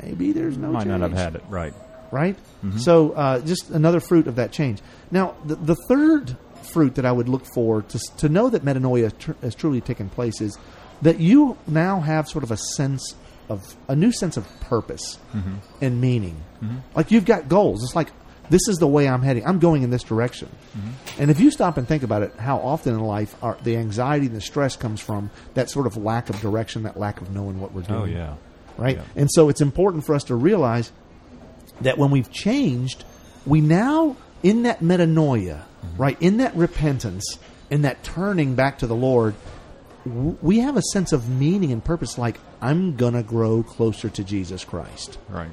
maybe 0.04 0.32
there's 0.32 0.58
no 0.58 0.70
Might 0.70 0.86
change 0.86 0.90
not 0.90 1.02
have 1.02 1.14
had 1.14 1.36
it. 1.36 1.44
Right. 1.50 1.74
right? 2.12 2.38
Mm-hmm. 2.64 2.78
So 2.80 3.12
uh, 3.12 3.40
just 3.40 3.70
another 3.70 4.00
fruit 4.00 4.28
of 4.28 4.36
that 4.36 4.52
change. 4.52 4.82
Now, 5.12 5.36
the, 5.46 5.56
the 5.56 5.76
third 5.88 6.38
fruit 6.74 6.96
that 6.96 7.06
I 7.06 7.12
would 7.12 7.30
look 7.30 7.46
for 7.54 7.84
to, 7.84 8.00
to 8.18 8.30
know 8.30 8.50
that 8.50 8.64
metanoia 8.64 9.18
tr- 9.18 9.34
has 9.42 9.56
truly 9.56 9.82
taken 9.82 10.10
place 10.10 10.42
is 10.42 10.58
that 11.02 11.20
you 11.20 11.58
now 11.68 12.00
have 12.00 12.28
sort 12.28 12.44
of 12.44 12.52
a 12.52 12.58
sense 12.58 13.16
of 13.48 13.76
a 13.88 13.96
new 13.96 14.12
sense 14.12 14.38
of 14.38 14.48
purpose 14.62 15.20
mm-hmm. 15.34 15.56
and 15.82 16.02
meaning. 16.02 16.42
Mm-hmm. 16.62 16.78
Like 16.96 17.12
you've 17.12 17.26
got 17.26 17.48
goals. 17.48 17.84
It's 17.84 17.96
like 17.96 18.10
this 18.50 18.68
is 18.68 18.78
the 18.78 18.88
way 18.88 19.08
I'm 19.08 19.22
heading. 19.22 19.46
I'm 19.46 19.60
going 19.60 19.84
in 19.84 19.90
this 19.90 20.04
direction. 20.04 20.50
Mm-hmm. 20.78 21.22
And 21.22 21.32
if 21.32 21.40
you 21.40 21.52
stop 21.52 21.78
and 21.78 21.88
think 21.88 22.04
about 22.04 22.24
it, 22.24 22.36
how 22.38 22.58
often 22.58 22.94
in 22.94 23.00
life 23.00 23.36
are, 23.42 23.58
the 23.64 23.78
anxiety 23.78 24.28
and 24.28 24.36
the 24.36 24.42
stress 24.42 24.76
comes 24.76 25.02
from 25.02 25.30
that 25.54 25.70
sort 25.70 25.88
of 25.88 25.98
lack 25.98 26.30
of 26.30 26.40
direction, 26.42 26.84
that 26.84 26.98
lack 26.98 27.22
of 27.22 27.32
knowing 27.32 27.60
what 27.60 27.74
we're 27.74 27.82
oh, 27.82 27.86
doing 27.86 28.02
Oh 28.02 28.06
yeah. 28.06 28.36
right? 28.78 28.98
Yeah. 28.98 29.04
And 29.16 29.30
so 29.32 29.50
it's 29.50 29.62
important 29.62 30.06
for 30.06 30.16
us 30.16 30.26
to 30.26 30.36
realize 30.36 30.92
that 31.82 31.98
when 31.98 32.12
we've 32.12 32.32
changed, 32.32 33.04
we 33.46 33.62
now 33.62 34.16
in 34.44 34.64
that 34.64 34.80
metanoia, 34.80 35.60
mm-hmm. 35.60 35.98
right, 35.98 36.22
in 36.22 36.38
that 36.38 36.56
repentance, 36.56 37.40
in 37.70 37.82
that 37.82 38.04
turning 38.04 38.56
back 38.56 38.80
to 38.80 38.88
the 38.88 38.96
Lord, 38.96 39.36
we 40.06 40.60
have 40.60 40.78
a 40.78 40.82
sense 40.94 41.14
of 41.14 41.30
meaning 41.30 41.72
and 41.72 41.84
purpose. 41.84 42.18
Like 42.18 42.40
I'm 42.62 42.96
gonna 42.96 43.24
grow 43.24 43.64
closer 43.64 44.10
to 44.10 44.24
Jesus 44.24 44.64
Christ, 44.64 45.18
Right. 45.30 45.50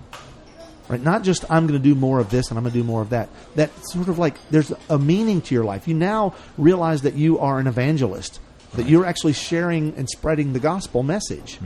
Right? 0.88 1.00
Not 1.02 1.22
just 1.22 1.44
I'm 1.50 1.66
gonna 1.66 1.78
do 1.78 1.94
more 1.94 2.18
of 2.20 2.30
this 2.30 2.48
and 2.50 2.58
I'm 2.58 2.64
gonna 2.64 2.74
do 2.74 2.84
more 2.84 3.02
of 3.02 3.10
that. 3.10 3.28
That 3.56 3.70
sort 3.86 4.08
of 4.08 4.18
like 4.18 4.36
there's 4.50 4.72
a 4.88 4.98
meaning 4.98 5.40
to 5.42 5.54
your 5.54 5.64
life. 5.64 5.86
You 5.88 5.94
now 5.94 6.34
realize 6.58 7.02
that 7.02 7.14
you 7.14 7.38
are 7.38 7.58
an 7.58 7.66
evangelist. 7.66 8.40
That 8.74 8.86
you're 8.86 9.04
actually 9.04 9.34
sharing 9.34 9.94
and 9.96 10.08
spreading 10.08 10.54
the 10.54 10.58
gospel 10.58 11.02
message, 11.02 11.58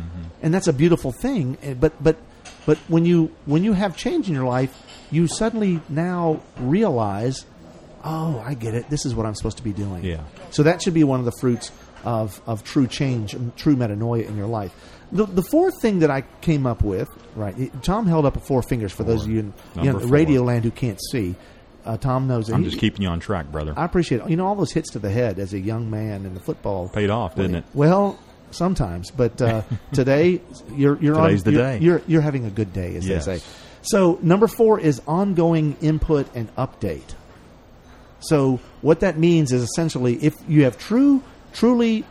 and 0.42 0.52
that's 0.52 0.66
a 0.66 0.72
beautiful 0.72 1.12
thing. 1.12 1.56
eh, 1.62 1.74
But 1.74 1.92
but 2.02 2.16
but 2.66 2.78
when 2.88 3.04
you 3.04 3.30
when 3.44 3.62
you 3.62 3.74
have 3.74 3.96
change 3.96 4.26
in 4.28 4.34
your 4.34 4.44
life, 4.44 4.76
you 5.12 5.28
suddenly 5.28 5.80
now 5.88 6.40
realize, 6.58 7.46
oh, 8.04 8.42
I 8.44 8.54
get 8.54 8.74
it. 8.74 8.90
This 8.90 9.06
is 9.06 9.14
what 9.14 9.24
I'm 9.24 9.36
supposed 9.36 9.56
to 9.58 9.62
be 9.62 9.72
doing. 9.72 10.02
Yeah. 10.04 10.22
So 10.50 10.64
that 10.64 10.82
should 10.82 10.94
be 10.94 11.04
one 11.04 11.20
of 11.20 11.26
the 11.26 11.32
fruits 11.40 11.70
of, 12.04 12.40
of 12.46 12.64
true 12.64 12.88
change, 12.88 13.34
and 13.34 13.56
true 13.56 13.76
metanoia 13.76 14.26
in 14.28 14.36
your 14.36 14.46
life. 14.48 14.72
The, 15.12 15.25
the 15.26 15.43
fourth 15.43 15.81
thing 15.81 16.00
that 16.00 16.11
I 16.11 16.23
came 16.41 16.67
up 16.67 16.82
with, 16.82 17.08
right? 17.37 17.55
Tom 17.82 18.06
held 18.06 18.26
up 18.26 18.41
four 18.44 18.62
fingers 18.62 18.93
for 18.93 19.05
those 19.05 19.25
of 19.25 19.31
you 19.31 19.38
in 19.41 19.55
you 19.82 19.93
know, 19.93 19.99
Radio 19.99 20.43
Land 20.43 20.64
who 20.64 20.70
can't 20.70 20.99
see. 21.12 21.35
Uh, 21.85 21.97
Tom 21.97 22.26
knows 22.26 22.49
it. 22.49 22.55
I'm 22.55 22.62
He- 22.64 22.70
just 22.70 22.81
keeping 22.81 23.03
you 23.03 23.08
on 23.08 23.20
track, 23.20 23.53
brother. 23.53 23.73
I 23.76 23.85
appreciate 23.85 24.20
it. 24.23 24.29
You 24.31 24.37
know, 24.37 24.47
all 24.47 24.56
those 24.56 24.73
hits 24.73 24.91
to 24.93 24.99
the 24.99 25.11
head 25.11 25.38
as 25.38 25.53
a 25.55 25.58
young 25.61 25.88
man 25.91 26.26
in 26.26 26.35
the 26.35 26.41
football 26.41 26.88
Paid 26.88 27.11
off, 27.11 27.37
didn't 27.37 27.55
it? 27.55 27.64
Well, 27.75 28.19
sometimes, 28.50 29.12
but 29.12 29.41
uh, 29.41 29.62
today 29.93 30.41
you're 30.75 30.99
you're 31.00 31.17
on, 31.17 31.37
the 31.37 31.53
you're, 31.53 31.62
day. 31.62 31.79
You're 31.79 32.03
you're 32.08 32.23
having 32.23 32.44
a 32.44 32.50
good 32.50 32.73
day, 32.73 32.97
as 32.97 33.06
Yes. 33.06 33.26
they 33.26 33.38
say. 33.38 33.44
So 33.82 34.19
number 34.20 34.49
four 34.49 34.81
is 34.81 35.00
ongoing 35.06 35.76
input 35.81 36.26
and 36.35 36.53
update. 36.56 37.14
So 38.20 38.58
what 38.81 39.00
that 39.00 39.17
means 39.19 39.53
is 39.53 39.62
essentially 39.62 40.14
if 40.17 40.35
you 40.49 40.64
have 40.64 40.79
true, 40.79 41.23
truly 41.53 42.05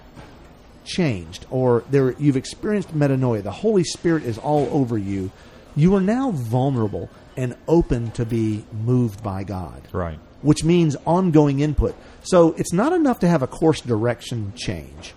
changed, 0.86 1.46
or 1.50 1.84
there 1.90 2.12
you've 2.14 2.38
experienced 2.38 2.96
metanoia, 2.98 3.44
the 3.44 3.52
Holy 3.52 3.84
Spirit 3.84 4.24
is 4.24 4.38
all 4.38 4.68
over 4.72 4.98
you. 4.98 5.32
You 5.76 5.96
are 5.96 6.02
now 6.02 6.32
vulnerable 6.32 7.10
and 7.36 7.56
open 7.68 8.12
to 8.12 8.26
be 8.26 8.64
moved 8.72 9.22
by 9.22 9.44
God 9.44 9.82
Right. 9.92 10.18
which 10.42 10.64
means 10.64 10.96
ongoing 11.06 11.60
input. 11.60 11.94
So 12.24 12.54
it's 12.54 12.72
not 12.72 12.94
enough 12.94 13.20
to 13.20 13.28
have 13.28 13.42
a 13.44 13.48
course 13.48 13.82
direction 13.82 14.54
change, 14.56 15.14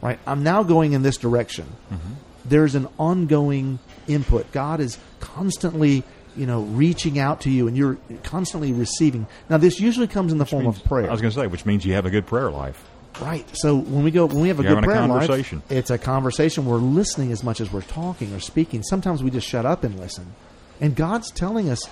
right? 0.00 0.18
I'm 0.26 0.42
now 0.42 0.64
going 0.64 0.92
in 0.92 1.02
this 1.02 1.16
direction. 1.18 1.66
Mm-hmm. 1.92 2.12
There's 2.44 2.74
an 2.74 2.88
ongoing 2.98 3.78
input. 4.08 4.50
God 4.50 4.80
is 4.80 4.98
constantly, 5.20 6.02
you 6.36 6.46
know, 6.46 6.62
reaching 6.62 7.20
out 7.20 7.42
to 7.42 7.50
you, 7.50 7.68
and 7.68 7.76
you're 7.76 7.96
constantly 8.24 8.72
receiving. 8.72 9.28
Now, 9.48 9.58
this 9.58 9.78
usually 9.78 10.08
comes 10.08 10.32
in 10.32 10.38
the 10.38 10.46
form 10.46 10.66
of 10.66 10.82
prayer, 10.84 11.08
I 11.08 11.12
was 11.12 11.20
going 11.20 11.32
to 11.32 11.38
say, 11.38 11.46
which 11.46 11.64
means 11.64 11.84
you 11.84 11.92
have 11.94 12.06
a 12.06 12.10
good 12.10 12.26
prayer 12.26 12.50
life. 12.50 12.82
Right? 13.20 13.46
So 13.54 13.76
when 13.76 14.02
we 14.04 14.10
go, 14.10 14.26
when 14.26 14.40
we 14.40 14.48
have 14.48 14.58
a 14.60 14.62
You're 14.62 14.70
good 14.74 14.84
having 14.84 14.90
a 14.90 14.92
prayer 14.92 15.06
life, 15.08 15.26
conversation. 15.28 15.62
it's 15.68 15.90
a 15.90 15.98
conversation. 15.98 16.64
We're 16.66 16.76
listening 16.76 17.32
as 17.32 17.42
much 17.44 17.60
as 17.60 17.72
we're 17.72 17.82
talking 17.82 18.32
or 18.34 18.40
speaking. 18.40 18.82
Sometimes 18.82 19.22
we 19.22 19.30
just 19.30 19.46
shut 19.46 19.66
up 19.66 19.84
and 19.84 19.98
listen, 19.98 20.34
and 20.80 20.94
God's 20.96 21.30
telling 21.30 21.68
us 21.68 21.84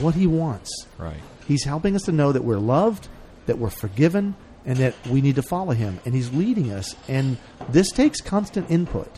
what 0.00 0.14
He 0.14 0.26
wants. 0.26 0.70
Right. 0.98 1.20
He's 1.46 1.64
helping 1.64 1.94
us 1.94 2.02
to 2.02 2.12
know 2.12 2.32
that 2.32 2.42
we're 2.44 2.58
loved, 2.58 3.08
that 3.46 3.58
we're 3.58 3.70
forgiven, 3.70 4.34
and 4.66 4.78
that 4.78 4.94
we 5.08 5.20
need 5.20 5.34
to 5.36 5.42
follow 5.42 5.72
Him. 5.72 6.00
And 6.06 6.14
He's 6.14 6.32
leading 6.32 6.72
us. 6.72 6.96
And 7.08 7.36
this 7.68 7.90
takes 7.90 8.20
constant 8.22 8.70
input, 8.70 9.10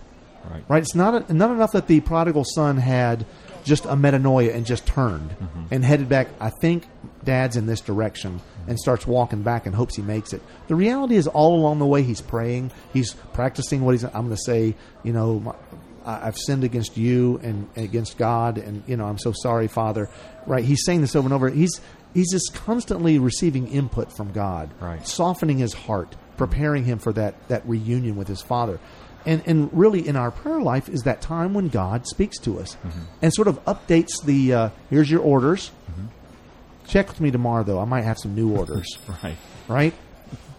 Right. 0.51 0.65
right? 0.69 0.83
It's 0.83 0.95
not 0.95 1.31
not 1.31 1.51
enough 1.51 1.73
that 1.73 1.87
the 1.87 2.01
prodigal 2.01 2.45
son 2.45 2.77
had 2.79 3.25
just 3.67 3.85
a 3.85 3.89
metanoia 3.89 4.55
and 4.55 4.65
just 4.65 4.87
turned 4.87 5.31
mm-hmm. 5.31 5.65
and 5.71 5.85
headed 5.85 6.09
back. 6.09 6.29
I 6.41 6.51
think 6.51 6.87
Dad's 7.25 7.57
in 7.57 7.67
this 7.67 7.81
direction 7.81 8.41
and 8.69 8.79
starts 8.79 9.07
walking 9.07 9.43
back 9.43 9.67
and 9.67 9.75
hopes 9.75 9.97
he 9.97 10.03
makes 10.03 10.33
it. 10.33 10.41
The 10.69 10.77
reality 10.77 11.17
is, 11.17 11.27
all 11.27 11.59
along 11.59 11.81
the 11.81 11.87
way, 11.87 12.03
he's 12.03 12.21
praying. 12.21 12.71
He's 12.93 13.15
practicing 13.35 13.83
what 13.85 13.93
he's. 13.93 14.05
I'm 14.05 14.13
going 14.13 14.31
to 14.31 14.37
say, 14.39 14.75
you 15.03 15.13
know. 15.13 15.41
My, 15.41 15.55
I've 16.09 16.39
sinned 16.39 16.63
against 16.63 16.97
you 16.97 17.41
and 17.43 17.69
and 17.75 17.85
against 17.85 18.17
God, 18.17 18.59
and 18.59 18.85
you 18.87 18.97
know 18.97 19.07
I'm 19.07 19.19
so 19.19 19.33
sorry, 19.33 19.67
Father. 19.67 20.09
Right? 20.47 20.65
He's 20.65 20.85
saying 20.85 21.01
this 21.01 21.17
over 21.17 21.27
and 21.27 21.35
over. 21.35 21.51
He's 21.51 21.81
he's 22.15 22.31
just 22.31 22.55
constantly 22.55 23.19
receiving 23.19 23.67
input 23.67 24.17
from 24.17 24.31
God, 24.31 24.71
Right. 24.81 25.05
softening 25.05 25.59
his 25.59 25.73
heart, 25.75 26.15
preparing 26.37 26.85
him 26.85 27.01
for 27.01 27.13
that 27.15 27.35
that 27.49 27.67
reunion 27.67 28.15
with 28.15 28.29
his 28.29 28.41
Father. 28.41 28.79
And 29.27 29.43
and 29.47 29.69
really, 29.73 30.07
in 30.07 30.15
our 30.17 30.31
prayer 30.31 30.61
life, 30.61 30.89
is 30.89 31.03
that 31.03 31.21
time 31.21 31.53
when 31.53 31.69
God 31.69 32.07
speaks 32.07 32.39
to 32.39 32.59
us 32.61 32.77
and 33.21 33.35
sort 33.35 33.49
of 33.49 33.63
updates 33.65 34.25
the. 34.25 34.55
Uh, 34.55 34.69
here's 34.89 35.11
your 35.11 35.21
orders. 35.21 35.71
Check 36.87 37.09
with 37.09 37.21
me 37.21 37.31
tomorrow, 37.33 37.65
though. 37.65 37.81
I 37.81 37.85
might 37.85 38.03
have 38.05 38.17
some 38.19 38.35
new 38.37 38.57
orders 38.57 38.87
Right. 39.23 39.37
right? 39.67 39.95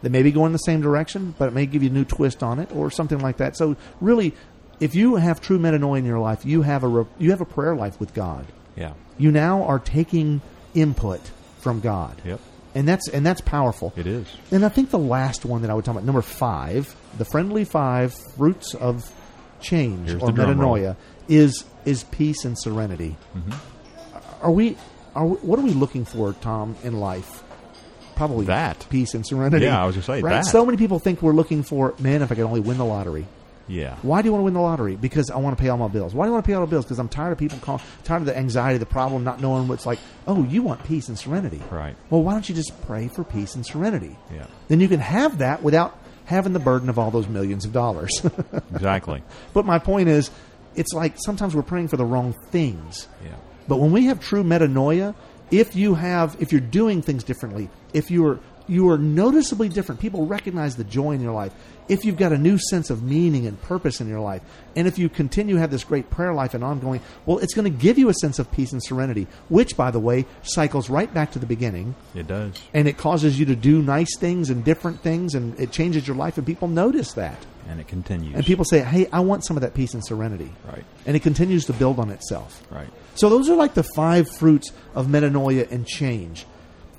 They 0.02 0.10
may 0.10 0.22
be 0.24 0.32
going 0.32 0.52
the 0.52 0.58
same 0.60 0.82
direction, 0.82 1.34
but 1.38 1.48
it 1.48 1.54
may 1.54 1.66
give 1.66 1.82
you 1.84 1.90
a 1.90 1.94
new 1.94 2.04
twist 2.06 2.44
on 2.44 2.60
it 2.60 2.70
or 2.76 2.92
something 2.92 3.20
like 3.20 3.38
that. 3.38 3.56
So 3.58 3.78
really, 4.02 4.34
if 4.80 4.94
you 4.94 5.16
have 5.16 5.40
true 5.42 5.58
metanoia 5.58 6.00
in 6.00 6.06
your 6.06 6.20
life, 6.20 6.46
you 6.46 6.62
have 6.64 6.84
a 6.84 6.88
re- 6.88 7.06
you 7.18 7.32
have 7.32 7.42
a 7.42 7.46
prayer 7.46 7.76
life 7.76 8.00
with 8.00 8.14
God. 8.14 8.46
Yeah. 8.76 8.94
You 9.18 9.32
now 9.32 9.64
are 9.64 9.80
taking 9.80 10.42
input 10.76 11.22
from 11.62 11.80
God. 11.80 12.22
Yep. 12.26 12.40
And 12.78 12.88
that's 12.88 13.08
and 13.08 13.26
that's 13.26 13.42
powerful. 13.42 13.92
It 13.96 14.06
is. 14.06 14.28
And 14.52 14.64
I 14.64 14.70
think 14.70 14.92
the 14.92 15.00
last 15.00 15.46
one 15.46 15.64
that 15.64 15.72
I 15.72 15.74
would 15.74 15.84
talk 15.84 15.96
about, 15.96 16.06
number 16.06 16.22
five, 16.22 16.96
the 17.18 17.26
friendly 17.26 17.66
five 17.66 18.14
fruits 18.36 18.76
of 18.76 19.12
change 19.60 20.10
Here's 20.10 20.22
or 20.22 20.30
metanoia, 20.30 20.96
is 21.28 21.66
is 21.86 22.04
peace 22.04 22.46
and 22.46 22.56
serenity. 22.56 23.18
Mm-hmm. 23.36 24.46
are 24.46 24.52
we? 24.52 24.78
Are 25.16 25.26
we, 25.26 25.38
what 25.38 25.58
are 25.58 25.64
we 25.64 25.72
looking 25.72 26.06
for, 26.06 26.34
Tom, 26.34 26.76
in 26.84 27.00
life? 27.00 27.44
Probably 28.16 28.46
That. 28.46 28.86
peace 28.92 29.16
and 29.16 29.26
serenity. 29.26 29.66
Yeah, 29.66 29.82
I 29.82 29.88
was 29.88 29.96
gonna 29.96 30.04
say 30.04 30.22
right. 30.22 30.44
that. 30.44 30.46
So 30.46 30.64
many 30.64 30.78
people 30.78 31.00
think 31.00 31.24
we're 31.24 31.34
looking 31.34 31.64
for, 31.64 31.96
man, 31.98 32.22
if 32.22 32.32
I 32.32 32.36
could 32.36 32.46
only 32.46 32.60
win 32.60 32.78
the 32.78 32.86
lottery. 32.86 33.26
Yeah. 33.68 33.96
Why 34.02 34.22
do 34.22 34.28
you 34.28 34.32
want 34.32 34.42
to 34.42 34.46
win 34.46 34.54
the 34.54 34.62
lottery? 34.62 34.96
Because 34.96 35.30
I 35.30 35.38
want 35.38 35.58
to 35.58 35.62
pay 35.62 35.70
all 35.70 35.78
my 35.78 35.88
bills. 35.88 36.14
Why 36.14 36.26
do 36.26 36.30
you 36.30 36.34
want 36.34 36.46
to 36.46 36.48
pay 36.50 36.54
all 36.54 36.62
the 36.62 36.70
bills? 36.70 36.86
Because 36.86 37.00
I'm 37.00 37.10
tired 37.10 37.32
of 37.32 37.38
people 37.38 37.58
calling, 37.60 37.82
tired 38.04 38.22
of 38.22 38.26
the 38.26 38.38
anxiety, 38.38 38.78
the 38.78 38.86
problem, 38.86 39.24
not 39.24 39.42
knowing 39.42 39.68
what's 39.68 39.86
like. 39.86 40.00
Oh, 40.26 40.44
you 40.44 40.62
want 40.62 40.84
peace 40.86 41.08
and 41.10 41.18
serenity, 41.18 41.62
Right. 41.70 41.96
Well, 42.10 42.24
why 42.24 42.34
don't 42.34 42.48
you 42.48 42.56
just 42.56 42.80
pray 42.86 43.08
for 43.08 43.24
peace 43.24 43.56
and 43.56 43.66
serenity? 43.66 44.18
Yeah. 44.34 44.46
Then 44.68 44.80
you 44.80 44.88
can 44.88 45.00
have 45.00 45.38
that 45.40 45.64
without 45.64 45.98
having 46.26 46.54
the 46.54 46.60
burden 46.60 46.90
of 46.90 47.00
all 47.00 47.12
those 47.12 47.28
millions 47.28 47.66
of 47.66 47.72
dollars. 47.74 48.22
Exactly. 48.74 49.24
but 49.54 49.66
my 49.66 49.80
point 49.80 50.10
is, 50.10 50.30
it's 50.76 50.94
like 50.94 51.16
sometimes 51.18 51.56
we're 51.56 51.62
praying 51.64 51.88
for 51.88 51.98
the 51.98 52.06
wrong 52.06 52.34
things. 52.52 53.08
Yeah. 53.24 53.32
But 53.68 53.78
when 53.78 53.92
we 53.92 54.06
have 54.06 54.20
true 54.20 54.44
metanoia, 54.44 55.16
if 55.52 55.76
you 55.76 55.96
have, 55.96 56.36
if 56.40 56.52
you're 56.52 56.62
doing 56.62 57.02
things 57.02 57.24
differently, 57.24 57.70
if 57.94 58.12
you 58.12 58.26
are 58.28 58.40
you 58.68 58.90
are 58.90 58.98
noticeably 58.98 59.70
different, 59.70 60.02
people 60.02 60.26
recognize 60.26 60.76
the 60.76 60.84
joy 60.84 61.12
in 61.12 61.22
your 61.22 61.34
life. 61.34 61.54
If 61.88 62.04
you've 62.04 62.18
got 62.18 62.34
a 62.34 62.38
new 62.38 62.58
sense 62.58 62.90
of 62.90 63.02
meaning 63.02 63.48
and 63.48 63.62
purpose 63.62 64.02
in 64.02 64.10
your 64.10 64.20
life, 64.20 64.42
and 64.76 64.88
if 64.88 64.98
you 65.00 65.08
continue 65.08 65.56
to 65.56 65.62
have 65.62 65.72
this 65.72 65.86
great 65.86 66.10
prayer 66.10 66.34
life 66.34 66.54
and 66.54 66.64
ongoing, 66.64 67.00
well, 67.26 67.38
it's 67.40 67.54
going 67.54 67.64
to 67.72 67.78
give 67.78 67.98
you 67.98 68.10
a 68.10 68.14
sense 68.14 68.40
of 68.40 68.52
peace 68.52 68.74
and 68.74 68.84
serenity, 68.84 69.26
which, 69.48 69.78
by 69.78 69.90
the 69.90 70.00
way, 70.00 70.26
cycles 70.42 70.90
right 70.90 71.14
back 71.14 71.32
to 71.32 71.40
the 71.40 71.46
beginning, 71.46 71.96
It 72.14 72.28
does. 72.28 72.62
and 72.74 72.90
it 72.90 72.98
causes 72.98 73.40
you 73.40 73.46
to 73.46 73.56
do 73.56 73.82
nice 73.82 74.18
things 74.18 74.50
and 74.50 74.66
different 74.66 75.02
things, 75.02 75.34
and 75.34 75.58
it 75.58 75.72
changes 75.72 76.06
your 76.06 76.18
life, 76.18 76.38
and 76.38 76.46
people 76.46 76.68
notice 76.68 77.14
that. 77.14 77.38
And 77.70 77.80
it 77.80 77.88
continues. 77.88 78.34
And 78.36 78.46
people 78.46 78.64
say, 78.66 78.80
"Hey, 78.80 79.08
I 79.12 79.20
want 79.22 79.46
some 79.46 79.56
of 79.58 79.62
that 79.62 79.74
peace 79.74 79.94
and 79.94 80.04
serenity." 80.06 80.52
Right. 80.66 80.86
And 81.06 81.16
it 81.18 81.22
continues 81.22 81.66
to 81.66 81.74
build 81.74 82.00
on 82.00 82.10
itself. 82.10 82.64
Right. 82.72 82.88
So 83.16 83.30
those 83.30 83.50
are 83.50 83.56
like 83.56 83.74
the 83.74 83.84
five 83.96 84.30
fruits 84.30 84.72
of 84.96 85.08
metanoia 85.08 85.70
and 85.72 85.86
change. 85.86 86.46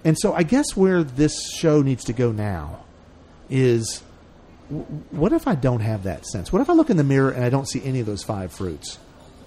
And 0.09 0.17
so 0.19 0.33
I 0.33 0.43
guess 0.43 0.75
where 0.75 1.05
this 1.05 1.35
show 1.53 1.83
needs 1.83 2.05
to 2.05 2.15
go 2.15 2.33
now 2.33 2.83
is 3.50 4.03
what 5.11 5.35
if 5.35 5.47
I 5.47 5.55
don't 5.55 5.81
have 5.81 6.05
that 6.05 6.25
sense? 6.25 6.50
What 6.50 6.62
if 6.62 6.71
I 6.71 6.73
look 6.73 6.88
in 6.88 6.97
the 6.97 7.05
mirror 7.05 7.31
and 7.31 7.45
I 7.45 7.50
don't 7.50 7.69
see 7.69 7.83
any 7.85 8.00
of 8.00 8.07
those 8.07 8.23
five 8.23 8.50
fruits? 8.50 8.99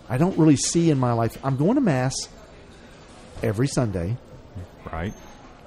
I 0.08 0.18
don't 0.20 0.38
really 0.38 0.56
see 0.58 0.92
in 0.92 1.00
my 1.00 1.14
life. 1.14 1.36
I'm 1.44 1.58
going 1.58 1.76
to 1.76 1.82
mass 1.82 2.14
every 3.42 3.68
Sunday, 3.68 4.18
Right. 4.92 5.14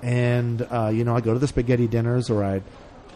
and 0.02 0.62
uh, 0.70 0.90
you 0.94 1.02
know 1.02 1.16
I 1.16 1.20
go 1.20 1.32
to 1.32 1.40
the 1.40 1.48
spaghetti 1.48 1.88
dinners 1.88 2.30
or 2.30 2.44
I, 2.44 2.54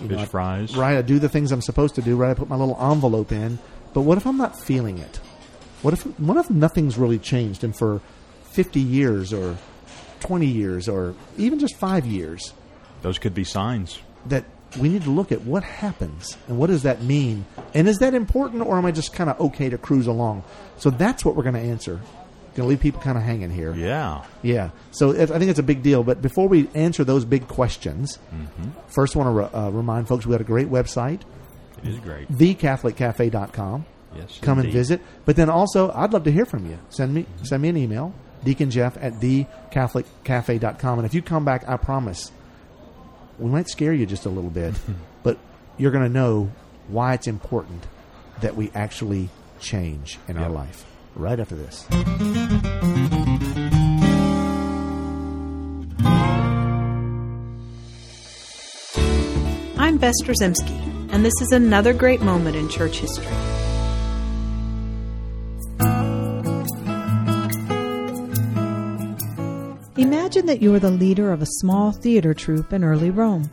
you 0.01 0.09
know, 0.09 0.17
Fish 0.17 0.19
I- 0.21 0.25
fries. 0.27 0.77
Right, 0.77 0.97
I 0.99 1.03
do 1.03 1.21
the 1.21 1.29
things 1.29 1.53
I'm 1.53 1.63
supposed 1.63 1.95
to 1.95 2.03
do. 2.03 2.17
Right, 2.17 2.31
I 2.31 2.35
put 2.35 2.49
my 2.49 2.57
little 2.57 2.77
envelope 2.81 3.31
in. 3.31 3.59
But 3.95 4.01
what 4.03 4.19
if 4.19 4.27
I'm 4.27 4.37
not 4.37 4.59
feeling 4.59 4.99
it? 4.99 5.21
What 5.83 5.95
if 5.95 6.03
what 6.19 6.37
if 6.39 6.51
nothing's 6.51 6.99
really 6.99 7.19
changed, 7.21 7.63
and 7.63 7.77
for 7.77 8.01
50 8.53 8.81
years 8.81 9.33
or 9.33 9.57
20 10.21 10.47
years 10.47 10.89
or 10.89 11.15
even 11.37 11.59
just 11.59 11.77
five 11.77 12.05
years, 12.07 12.53
Those 13.03 13.19
could 13.19 13.35
be 13.35 13.45
signs. 13.45 13.99
that 14.27 14.45
we 14.79 14.89
need 14.91 15.03
to 15.05 15.11
look 15.11 15.33
at 15.33 15.43
what 15.43 15.63
happens 15.65 16.37
and 16.47 16.59
what 16.59 16.67
does 16.69 16.83
that 16.83 17.03
mean, 17.03 17.47
and 17.75 17.89
is 17.89 17.99
that 17.99 18.13
important, 18.15 18.63
or 18.67 18.77
am 18.77 18.85
I 18.85 18.91
just 18.93 19.13
kind 19.15 19.31
of 19.31 19.41
okay 19.41 19.71
to 19.71 19.79
cruise 19.79 20.07
along? 20.07 20.43
So 20.79 20.91
that's 20.91 21.25
what 21.25 21.37
we're 21.37 21.43
going 21.45 21.55
to 21.55 21.61
answer. 21.61 22.01
Going 22.55 22.67
to 22.67 22.71
leave 22.71 22.81
people 22.81 23.01
kind 23.01 23.17
of 23.17 23.23
hanging 23.23 23.51
here. 23.51 23.73
Yeah. 23.75 24.25
Yeah. 24.43 24.71
So 24.91 25.11
it, 25.13 25.31
I 25.31 25.39
think 25.39 25.49
it's 25.51 25.61
a 25.61 25.63
big 25.63 25.83
deal. 25.83 26.03
But 26.03 26.21
before 26.21 26.49
we 26.49 26.69
answer 26.75 27.05
those 27.05 27.25
big 27.25 27.47
questions, 27.47 28.19
first 28.89 29.15
I 29.17 29.21
want 29.21 29.53
to 29.53 29.59
uh, 29.59 29.71
remind 29.71 30.09
folks 30.09 30.27
we 30.27 30.33
got 30.33 30.41
a 30.41 30.45
great 30.45 30.69
website, 30.69 31.21
It 31.85 31.89
is 31.91 32.01
great. 32.01 32.29
thecatholiccafe.com. 32.33 33.87
Yes. 34.17 34.39
Come 34.43 34.59
and 34.59 34.73
visit. 34.73 35.01
But 35.25 35.37
then 35.37 35.49
also, 35.51 35.93
I'd 35.93 36.13
love 36.13 36.25
to 36.25 36.33
hear 36.33 36.47
from 36.47 36.69
you. 36.69 36.79
Send 36.89 37.15
me 37.15 37.27
send 37.45 37.63
me 37.63 37.69
an 37.69 37.77
email, 37.77 38.13
Deacon 38.45 38.71
Jeff 38.71 38.97
at 39.01 39.15
thecatholiccafe.com. 39.15 40.99
And 40.99 41.07
if 41.07 41.15
you 41.15 41.23
come 41.23 41.45
back, 41.45 41.69
I 41.69 41.77
promise, 41.77 42.33
we 43.39 43.51
might 43.51 43.69
scare 43.69 43.93
you 43.93 44.07
just 44.07 44.27
a 44.27 44.31
little 44.31 44.51
bit, 44.51 44.75
but 45.23 45.39
you're 45.77 45.93
going 45.93 46.05
to 46.05 46.13
know 46.13 46.51
why 46.89 47.15
it's 47.15 47.27
important 47.27 47.87
that 48.41 48.57
we 48.57 48.71
actually 48.75 49.29
change 49.61 50.19
in 50.29 50.37
our 50.37 50.49
life. 50.51 50.85
Right 51.15 51.41
after 51.41 51.57
this. 51.57 51.87
I'm 59.79 59.97
Bess 59.99 60.15
Drzycimski, 60.23 61.13
and 61.13 61.25
this 61.25 61.33
is 61.41 61.53
another 61.53 61.93
great 61.93 62.21
moment 62.21 62.57
in 62.57 62.69
church 62.69 62.99
history. 62.99 63.68
That 70.49 70.63
you 70.63 70.75
are 70.75 70.79
the 70.79 70.91
leader 70.91 71.31
of 71.31 71.43
a 71.43 71.47
small 71.61 71.93
theater 71.93 72.33
troupe 72.33 72.73
in 72.73 72.83
early 72.83 73.11
Rome. 73.11 73.51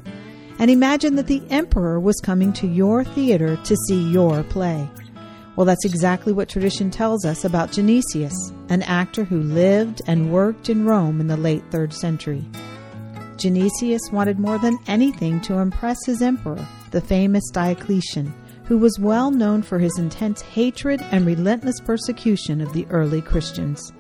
And 0.60 0.72
imagine 0.72 1.18
that 1.18 1.28
the 1.28 1.44
emperor 1.50 2.00
was 2.00 2.16
coming 2.24 2.54
to 2.54 2.68
your 2.68 3.04
theater 3.04 3.58
to 3.58 3.76
see 3.90 4.02
your 4.12 4.44
play. 4.44 4.90
Well, 5.58 5.66
that's 5.66 5.84
exactly 5.84 6.32
what 6.32 6.48
tradition 6.48 6.90
tells 6.90 7.26
us 7.26 7.44
about 7.44 7.72
Genesius, 7.72 8.34
an 8.70 8.82
actor 8.84 9.26
who 9.26 9.42
lived 9.42 10.04
and 10.08 10.32
worked 10.32 10.70
in 10.70 10.86
Rome 10.86 11.20
in 11.20 11.28
the 11.28 11.36
late 11.36 11.70
3rd 11.70 11.92
century. 11.92 12.46
Genesius 13.36 14.14
wanted 14.14 14.40
more 14.40 14.58
than 14.58 14.80
anything 14.88 15.42
to 15.42 15.60
impress 15.60 15.98
his 16.06 16.22
emperor, 16.22 16.66
the 16.92 17.02
famous 17.02 17.44
Diocletian, 17.52 18.34
who 18.64 18.78
was 18.78 18.98
well 19.00 19.32
known 19.32 19.64
for 19.64 19.80
his 19.80 20.00
intense 20.00 20.42
hatred 20.42 21.02
and 21.12 21.26
relentless 21.26 21.82
persecution 21.82 22.62
of 22.62 22.72
the 22.72 22.88
early 22.90 23.22
Christians. 23.22 23.92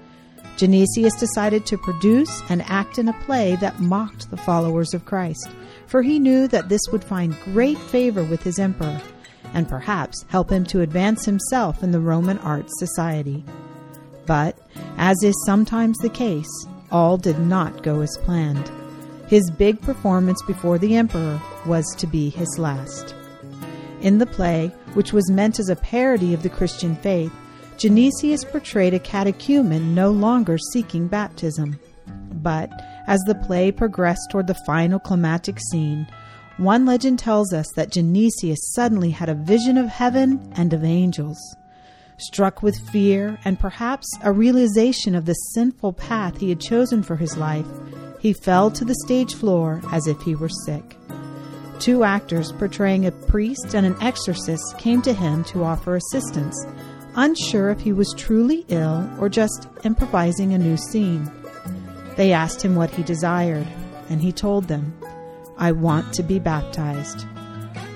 Genesius 0.58 1.20
decided 1.20 1.66
to 1.66 1.78
produce 1.78 2.42
and 2.50 2.62
act 2.64 2.98
in 2.98 3.10
a 3.10 3.22
play 3.26 3.58
that 3.58 3.80
mocked 3.80 4.30
the 4.32 4.38
followers 4.38 4.94
of 4.94 5.06
Christ, 5.06 5.50
for 5.88 6.02
he 6.02 6.18
knew 6.18 6.48
that 6.48 6.70
this 6.70 6.82
would 6.92 7.04
find 7.04 7.38
great 7.44 7.78
favor 7.78 8.24
with 8.24 8.42
his 8.42 8.58
emperor, 8.58 9.02
and 9.54 9.68
perhaps 9.68 10.24
help 10.30 10.50
him 10.50 10.64
to 10.66 10.82
advance 10.82 11.26
himself 11.26 11.84
in 11.84 11.92
the 11.92 12.00
Roman 12.00 12.38
arts 12.40 12.72
society. 12.80 13.44
But, 14.26 14.58
as 14.98 15.22
is 15.24 15.36
sometimes 15.46 15.98
the 15.98 16.10
case, 16.10 16.66
all 16.92 17.18
did 17.18 17.40
not 17.40 17.84
go 17.84 18.02
as 18.02 18.18
planned. 18.24 18.72
His 19.28 19.52
big 19.52 19.82
performance 19.82 20.42
before 20.44 20.78
the 20.78 20.96
emperor 20.96 21.42
was 21.66 21.86
to 21.98 22.08
be 22.08 22.30
his 22.30 22.58
last. 22.58 23.14
In 24.02 24.20
the 24.20 24.26
play, 24.26 24.68
which 24.94 25.14
was 25.14 25.32
meant 25.32 25.60
as 25.60 25.70
a 25.70 25.76
parody 25.76 26.34
of 26.34 26.44
the 26.44 26.50
Christian 26.50 26.96
faith, 26.98 27.34
Genesius 27.78 28.50
portrayed 28.50 28.94
a 28.94 29.00
catechumen 29.00 29.94
no 29.94 30.10
longer 30.10 30.58
seeking 30.58 31.08
baptism. 31.08 31.78
But 32.32 32.72
as 33.08 33.20
the 33.22 33.36
play 33.36 33.72
progressed 33.72 34.30
toward 34.32 34.48
the 34.48 34.62
final 34.66 35.00
climactic 35.00 35.60
scene, 35.72 36.08
one 36.58 36.86
legend 36.86 37.20
tells 37.20 37.52
us 37.54 37.68
that 37.76 37.92
Genesius 37.92 38.60
suddenly 38.74 39.10
had 39.10 39.28
a 39.28 39.36
vision 39.36 39.78
of 39.78 39.88
heaven 39.88 40.54
and 40.56 40.72
of 40.74 40.86
angels. 40.86 41.38
Struck 42.18 42.64
with 42.64 42.78
fear 42.92 43.38
and 43.44 43.60
perhaps 43.60 44.08
a 44.24 44.32
realization 44.32 45.16
of 45.16 45.26
the 45.26 45.34
sinful 45.34 45.94
path 45.94 46.40
he 46.40 46.48
had 46.48 46.62
chosen 46.62 47.04
for 47.04 47.18
his 47.18 47.36
life, 47.36 47.68
he 48.22 48.32
fell 48.32 48.72
to 48.72 48.86
the 48.86 48.96
stage 49.04 49.36
floor 49.36 49.82
as 49.92 50.08
if 50.08 50.22
he 50.22 50.34
were 50.34 50.50
sick. 50.66 50.96
Two 51.80 52.06
actors 52.06 52.54
portraying 52.54 53.06
a 53.06 53.12
priest 53.12 53.76
and 53.76 53.86
an 53.86 54.02
exorcist 54.02 54.78
came 54.78 55.02
to 55.02 55.14
him 55.14 55.44
to 55.44 55.66
offer 55.66 55.98
assistance, 55.98 56.56
unsure 57.16 57.70
if 57.70 57.80
he 57.80 57.94
was 57.94 58.14
truly 58.18 58.66
ill 58.70 59.10
or 59.20 59.30
just 59.30 59.68
improvising 59.84 60.54
a 60.54 60.58
new 60.58 60.78
scene. 60.78 61.30
They 62.16 62.32
asked 62.32 62.62
him 62.62 62.76
what 62.76 62.92
he 62.92 63.04
desired, 63.04 63.68
and 64.10 64.22
he 64.22 64.32
told 64.32 64.68
them, 64.68 64.94
I 65.58 65.72
want 65.72 66.14
to 66.14 66.24
be 66.24 66.40
baptized. 66.40 67.26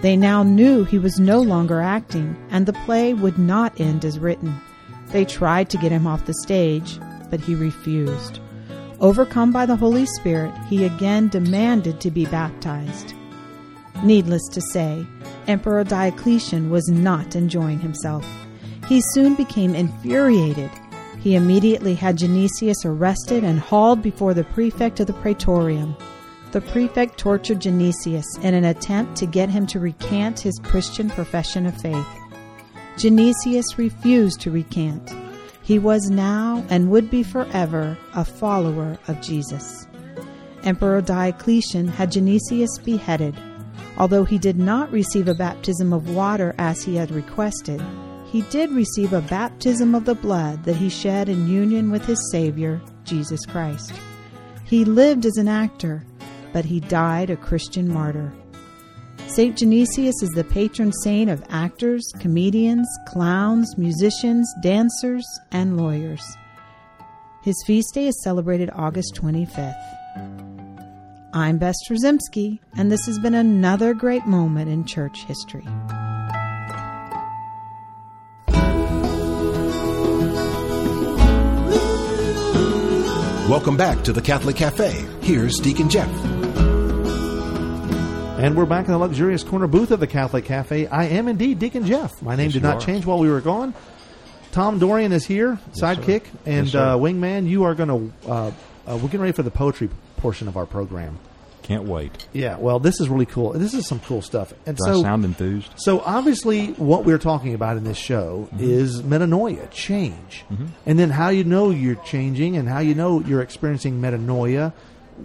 They 0.02 0.16
now 0.16 0.44
knew 0.44 0.84
he 0.84 1.00
was 1.00 1.20
no 1.20 1.42
longer 1.42 1.82
acting, 1.82 2.36
and 2.50 2.66
the 2.66 2.74
play 2.86 3.14
would 3.14 3.38
not 3.38 3.80
end 3.80 4.06
as 4.06 4.20
written. 4.20 4.60
They 5.08 5.26
tried 5.26 5.70
to 5.72 5.78
get 5.78 5.92
him 5.92 6.08
off 6.08 6.26
the 6.26 6.34
stage, 6.36 7.00
but 7.30 7.42
he 7.42 7.56
refused. 7.56 8.40
Overcome 9.02 9.52
by 9.52 9.66
the 9.66 9.76
Holy 9.76 10.06
Spirit, 10.06 10.54
he 10.68 10.86
again 10.86 11.30
demanded 11.30 12.00
to 12.02 12.12
be 12.12 12.26
baptized. 12.26 13.14
Needless 14.04 14.48
to 14.52 14.62
say, 14.62 15.06
Emperor 15.48 15.84
Diocletian 15.84 16.70
was 16.70 16.88
not 16.90 17.36
enjoying 17.36 17.80
himself. 17.80 18.26
He 18.90 19.04
soon 19.14 19.36
became 19.36 19.76
infuriated. 19.76 20.72
He 21.20 21.36
immediately 21.36 21.94
had 21.94 22.18
Genesius 22.18 22.84
arrested 22.84 23.44
and 23.44 23.60
hauled 23.60 24.02
before 24.02 24.34
the 24.34 24.44
prefect 24.46 25.00
of 25.00 25.06
the 25.06 25.14
praetorium. 25.14 25.96
The 26.54 26.62
prefect 26.62 27.20
tortured 27.20 27.60
Genesius 27.60 28.26
in 28.42 28.56
an 28.56 28.66
attempt 28.66 29.16
to 29.18 29.28
get 29.28 29.48
him 29.48 29.68
to 29.68 29.80
recant 29.80 30.40
his 30.40 30.60
Christian 30.64 31.08
profession 31.08 31.68
of 31.68 31.80
faith. 31.80 32.08
Genesius 32.98 33.78
refused 33.78 34.42
to 34.42 34.50
recant. 34.50 35.14
He 35.62 35.78
was 35.78 36.10
now 36.10 36.66
and 36.72 36.90
would 36.90 37.12
be 37.12 37.22
forever 37.22 37.96
a 38.16 38.26
follower 38.26 38.98
of 39.08 39.22
Jesus. 39.22 39.86
Emperor 40.64 41.00
Diocletian 41.02 41.90
had 41.90 42.12
Genesius 42.12 42.84
beheaded. 42.84 43.36
Although 44.00 44.24
he 44.24 44.40
did 44.40 44.58
not 44.58 44.92
receive 44.92 45.28
a 45.28 45.36
baptism 45.36 45.94
of 45.94 46.10
water 46.10 46.56
as 46.58 46.82
he 46.84 46.96
had 46.96 47.12
requested, 47.12 47.82
he 48.32 48.44
did 48.44 48.72
receive 48.72 49.14
a 49.14 49.22
baptism 49.22 49.96
of 49.96 50.06
the 50.06 50.16
blood 50.16 50.64
that 50.64 50.76
he 50.76 50.90
shed 50.90 51.30
in 51.30 51.48
union 51.48 51.90
with 51.90 52.06
his 52.06 52.32
Savior, 52.32 52.80
Jesus 53.04 53.44
Christ. 53.46 53.92
He 54.66 54.86
lived 54.86 55.26
as 55.26 55.38
an 55.38 55.48
actor, 55.48 56.06
but 56.54 56.66
he 56.66 56.80
died 56.80 57.32
a 57.32 57.36
Christian 57.36 57.92
martyr. 57.92 58.32
St. 59.28 59.58
Genesius 59.58 60.22
is 60.22 60.30
the 60.36 60.44
patron 60.44 60.92
saint 61.04 61.30
of 61.30 61.44
actors, 61.50 62.04
comedians, 62.20 62.88
clowns, 63.08 63.78
musicians, 63.78 64.52
dancers, 64.62 65.26
and 65.52 65.78
lawyers. 65.78 66.24
His 67.44 67.56
feast 67.66 67.94
day 67.96 68.08
is 68.08 68.24
celebrated 68.24 68.70
August 68.74 69.16
25th. 69.16 69.76
I'm 71.34 71.58
Bess 71.58 71.76
Drzycimski, 71.88 72.60
and 72.76 72.92
this 72.92 73.06
has 73.06 73.18
been 73.20 73.36
another 73.36 73.94
great 73.94 74.26
moment 74.26 74.70
in 74.70 74.86
church 74.86 75.24
history. 75.26 75.66
Welcome 83.50 83.78
back 83.78 84.04
to 84.04 84.14
the 84.14 84.22
Catholic 84.22 84.56
Cafe. 84.56 84.92
Here's 85.22 85.58
Deacon 85.58 85.90
Jeff. 85.90 86.08
And 88.38 88.56
we're 88.56 88.68
back 88.68 88.86
in 88.86 88.92
the 88.92 88.98
luxurious 89.00 89.44
corner 89.44 89.66
booth 89.66 89.90
of 89.90 90.00
the 90.00 90.06
Catholic 90.06 90.46
Cafe. 90.46 90.86
I 90.86 91.06
am 91.06 91.28
indeed 91.28 91.58
Deacon 91.58 91.84
Jeff. 91.84 92.22
My 92.22 92.36
name 92.36 92.46
Yes, 92.46 92.54
did 92.54 92.62
not 92.64 92.78
are. 92.78 92.80
change 92.86 93.08
while 93.08 93.18
we 93.18 93.28
were 93.28 93.42
gone. 93.42 93.74
Tom 94.52 94.78
Dorian 94.78 95.12
is 95.12 95.26
here, 95.26 95.58
sidekick, 95.72 96.26
and 96.46 96.68
Yes, 96.68 96.76
uh, 96.76 96.96
wingman. 96.98 97.50
You 97.50 97.64
are 97.64 97.74
going 97.74 97.90
to. 97.90 98.30
Uh, 98.32 98.34
uh, 98.46 98.52
we're 98.98 99.02
getting 99.08 99.22
ready 99.22 99.34
for 99.34 99.44
the 99.44 99.52
poetry 99.52 99.90
portion 100.18 100.48
of 100.48 100.56
our 100.56 100.68
program. 100.68 101.18
Can't 101.70 101.84
wait. 101.86 102.28
Yeah, 102.34 102.58
well, 102.58 102.80
this 102.80 103.00
is 103.00 103.08
really 103.08 103.26
cool. 103.26 103.54
This 103.54 103.74
is 103.74 103.88
some 103.88 104.02
cool 104.02 104.22
stuff. 104.22 104.52
And 104.66 104.76
Do 104.76 104.84
so, 104.84 105.00
I 105.00 105.02
sound 105.04 105.24
enthused? 105.24 105.72
so 105.78 106.02
obviously, 106.02 106.74
what 106.74 107.06
we're 107.06 107.18
talking 107.20 107.54
about 107.54 107.78
in 107.78 107.86
this 107.86 107.98
show 107.98 108.50
Mm-hmm. 108.52 108.64
is 108.64 109.02
metanoia, 109.04 109.70
change, 109.72 110.44
and 110.86 111.00
then 111.00 111.10
how 111.12 111.30
you 111.30 111.44
know 111.46 111.70
you're 111.70 111.96
changing, 111.96 112.58
and 112.58 112.68
how 112.68 112.80
you 112.80 112.96
know 112.96 113.22
you're 113.22 113.42
experiencing 113.42 114.02
metanoia, 114.02 114.74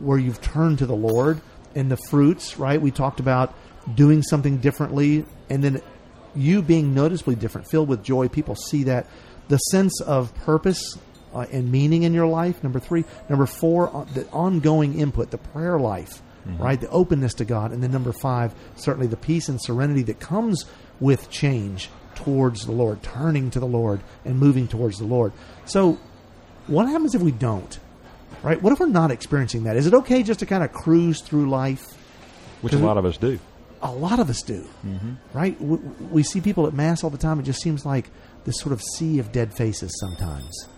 where 0.03 0.19
you've 0.19 0.41
turned 0.41 0.79
to 0.79 0.87
the 0.87 0.95
Lord, 0.95 1.41
and 1.75 1.91
the 1.91 1.97
fruits. 2.11 2.59
Right? 2.59 2.81
We 2.81 2.91
talked 2.93 3.19
about 3.21 3.53
doing 3.95 4.23
something 4.23 4.59
differently, 4.59 5.25
and 5.51 5.65
then 5.65 5.83
you 6.37 6.61
being 6.63 6.95
noticeably 6.95 7.37
different, 7.37 7.69
filled 7.71 7.89
with 7.89 8.03
joy. 8.05 8.29
People 8.29 8.55
see 8.55 8.85
that 8.85 9.07
the 9.49 9.57
sense 9.59 10.01
of 10.03 10.35
purpose 10.37 10.99
uh, 11.35 11.47
and 11.53 11.71
meaning 11.73 12.03
in 12.03 12.13
your 12.15 12.27
life. 12.27 12.63
Number 12.63 12.81
three, 12.81 13.05
number 13.29 13.47
four, 13.47 13.95
uh, 13.95 14.05
the 14.15 14.27
ongoing 14.31 14.99
input, 14.99 15.31
the 15.31 15.39
prayer 15.39 15.79
life, 15.79 16.23
Mm-hmm. 16.47 16.63
right? 16.63 16.81
The 16.81 16.91
openness 16.91 17.35
to 17.35 17.45
God, 17.45 17.73
and 17.73 17.83
then 17.83 17.91
number 17.91 18.13
five, 18.13 18.55
certainly 18.77 19.07
the 19.07 19.17
peace 19.17 19.49
and 19.49 19.61
serenity 19.61 20.03
that 20.05 20.21
comes 20.21 20.67
with 21.01 21.31
change 21.31 21.89
towards 22.15 22.67
the 22.67 22.73
Lord, 22.73 23.03
turning 23.03 23.51
to 23.51 23.61
the 23.61 23.67
Lord 23.67 24.01
and 24.25 24.39
moving 24.39 24.69
towards 24.69 24.99
the 24.99 25.07
Lord. 25.07 25.33
So, 25.65 25.99
what 26.67 26.87
happens 26.87 27.15
if 27.15 27.23
we 27.23 27.33
don't? 27.33 27.79
Right? 28.43 28.61
What 28.61 28.73
if 28.73 28.81
we're 28.81 28.87
not 28.89 29.11
experiencing 29.11 29.65
that? 29.65 29.77
Is 29.77 29.87
it 29.87 29.95
okay 29.95 30.23
just 30.23 30.41
to 30.41 30.47
kind 30.47 30.63
of 30.63 30.73
cruise 30.73 31.23
through 31.23 31.49
life? 31.49 31.83
Which 32.61 32.75
a 32.75 32.79
lot 32.79 32.99
of 32.99 33.05
us 33.07 33.17
do. 33.17 33.39
a 33.83 33.91
lot 33.93 34.19
of 34.19 34.29
us 34.31 34.43
do, 34.43 34.67
mm-hmm. 34.85 35.13
right? 35.33 35.59
We, 35.61 35.77
we 36.11 36.23
see 36.23 36.41
people 36.41 36.67
at 36.67 36.73
mass 36.75 37.05
all 37.05 37.11
the 37.11 37.19
time. 37.19 37.39
It 37.39 37.45
just 37.45 37.61
seems 37.63 37.85
like 37.87 38.11
this 38.45 38.59
sort 38.59 38.73
of 38.73 38.83
sea 38.83 39.19
of 39.19 39.33
dead 39.33 39.55
faces 39.55 39.99
sometimes, 40.01 40.69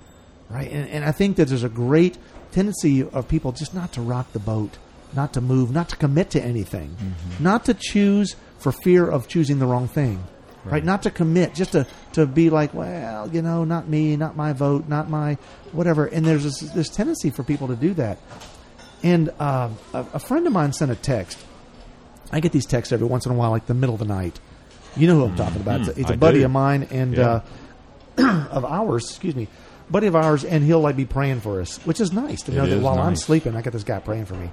right? 0.48 0.70
And, 0.70 0.88
and 0.88 1.04
I 1.04 1.12
think 1.12 1.36
that 1.36 1.48
there's 1.48 1.64
a 1.64 1.68
great 1.68 2.18
tendency 2.52 3.02
of 3.02 3.28
people 3.28 3.52
just 3.52 3.74
not 3.74 3.92
to 3.92 4.00
rock 4.00 4.32
the 4.32 4.38
boat, 4.38 4.78
not 5.16 5.32
to 5.34 5.40
move, 5.40 5.70
not 5.72 5.88
to 5.88 5.96
commit 5.96 6.30
to 6.30 6.42
anything, 6.42 6.94
not 7.40 7.64
to 7.64 7.74
choose 7.74 8.36
for 8.58 8.72
fear 8.72 9.08
of 9.08 9.26
choosing 9.28 9.58
the 9.58 9.66
wrong 9.66 9.88
thing, 9.88 10.22
right? 10.64 10.84
Not 10.84 11.02
to 11.04 11.10
commit, 11.10 11.54
just 11.54 11.72
to, 11.72 11.86
to 12.12 12.26
be 12.26 12.50
like, 12.50 12.74
well, 12.74 13.28
you 13.32 13.42
know, 13.42 13.64
not 13.64 13.88
me, 13.88 14.16
not 14.16 14.36
my 14.36 14.52
vote, 14.52 14.88
not 14.88 15.08
my 15.10 15.38
whatever. 15.72 16.06
And 16.06 16.24
there's 16.24 16.44
this, 16.44 16.60
this 16.72 16.88
tendency 16.88 17.30
for 17.30 17.42
people 17.42 17.68
to 17.68 17.76
do 17.76 17.94
that. 17.94 18.18
And 19.02 19.28
uh, 19.38 19.70
a, 19.92 20.06
a 20.14 20.18
friend 20.18 20.46
of 20.46 20.52
mine 20.52 20.72
sent 20.72 20.90
a 20.90 20.96
text. 20.96 21.38
I 22.32 22.40
get 22.40 22.50
these 22.52 22.66
texts 22.66 22.92
every 22.92 23.06
once 23.06 23.24
in 23.26 23.32
a 23.32 23.34
while, 23.36 23.50
like 23.50 23.66
the 23.66 23.74
middle 23.74 23.94
of 23.94 24.00
the 24.00 24.06
night. 24.06 24.40
You 24.96 25.06
know 25.06 25.14
who 25.16 25.24
I'm 25.26 25.36
talking 25.36 25.60
about. 25.60 25.80
It's 25.80 25.88
a, 25.90 26.00
it's 26.00 26.10
a 26.10 26.16
buddy 26.16 26.38
do. 26.40 26.46
of 26.46 26.50
mine 26.50 26.88
and 26.90 27.16
Yeah. 27.16 27.42
uh, 28.18 28.48
of 28.50 28.64
ours, 28.64 29.04
excuse 29.10 29.36
me, 29.36 29.46
buddy 29.90 30.06
of 30.06 30.16
ours, 30.16 30.44
and 30.44 30.64
he'll 30.64 30.80
like 30.80 30.96
be 30.96 31.04
praying 31.04 31.40
for 31.40 31.60
us, 31.60 31.76
which 31.84 32.00
is 32.00 32.12
nice 32.12 32.42
to 32.44 32.52
know 32.52 32.64
It 32.64 32.68
that 32.70 32.80
while 32.80 32.98
I'm 32.98 33.14
sleeping, 33.14 33.54
I 33.54 33.60
got 33.62 33.74
this 33.74 33.84
guy 33.84 33.98
praying 34.00 34.24
for 34.24 34.34
me. 34.34 34.50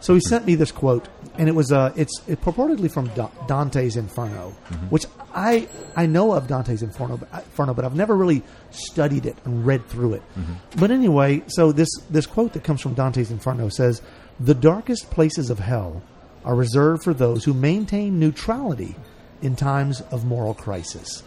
So 0.00 0.14
he 0.14 0.20
sent 0.20 0.46
me 0.46 0.54
this 0.54 0.70
quote, 0.70 1.08
and 1.38 1.48
it 1.48 1.54
was 1.54 1.72
uh, 1.72 1.92
it's 1.96 2.20
it 2.28 2.40
purportedly 2.40 2.90
from 2.90 3.08
Da- 3.08 3.30
Dante's 3.46 3.96
Inferno, 3.96 4.54
Mm-hmm. 4.70 4.86
which 4.86 5.06
I 5.34 5.68
I 5.96 6.06
know 6.06 6.32
of 6.32 6.46
Dante's 6.46 6.82
Inferno, 6.82 7.16
but- 7.16 7.28
Inferno, 7.44 7.74
but 7.74 7.84
I've 7.84 7.96
never 7.96 8.16
really 8.16 8.42
studied 8.70 9.26
it 9.26 9.36
and 9.44 9.66
read 9.66 9.84
through 9.88 10.14
it. 10.14 10.22
Mm-hmm. 10.38 10.80
But 10.80 10.90
anyway, 10.92 11.42
so 11.48 11.72
this 11.72 11.88
this 12.10 12.26
quote 12.26 12.52
that 12.52 12.62
comes 12.64 12.80
from 12.80 12.94
Dante's 12.94 13.30
Inferno 13.32 13.68
says, 13.70 14.00
"The 14.38 14.54
darkest 14.54 15.10
places 15.10 15.50
of 15.50 15.58
hell 15.58 16.02
are 16.44 16.54
reserved 16.54 17.02
for 17.02 17.12
those 17.12 17.44
who 17.44 17.52
maintain 17.52 18.20
neutrality 18.20 18.94
in 19.42 19.56
times 19.56 20.00
of 20.12 20.24
moral 20.24 20.54
crisis." 20.54 21.22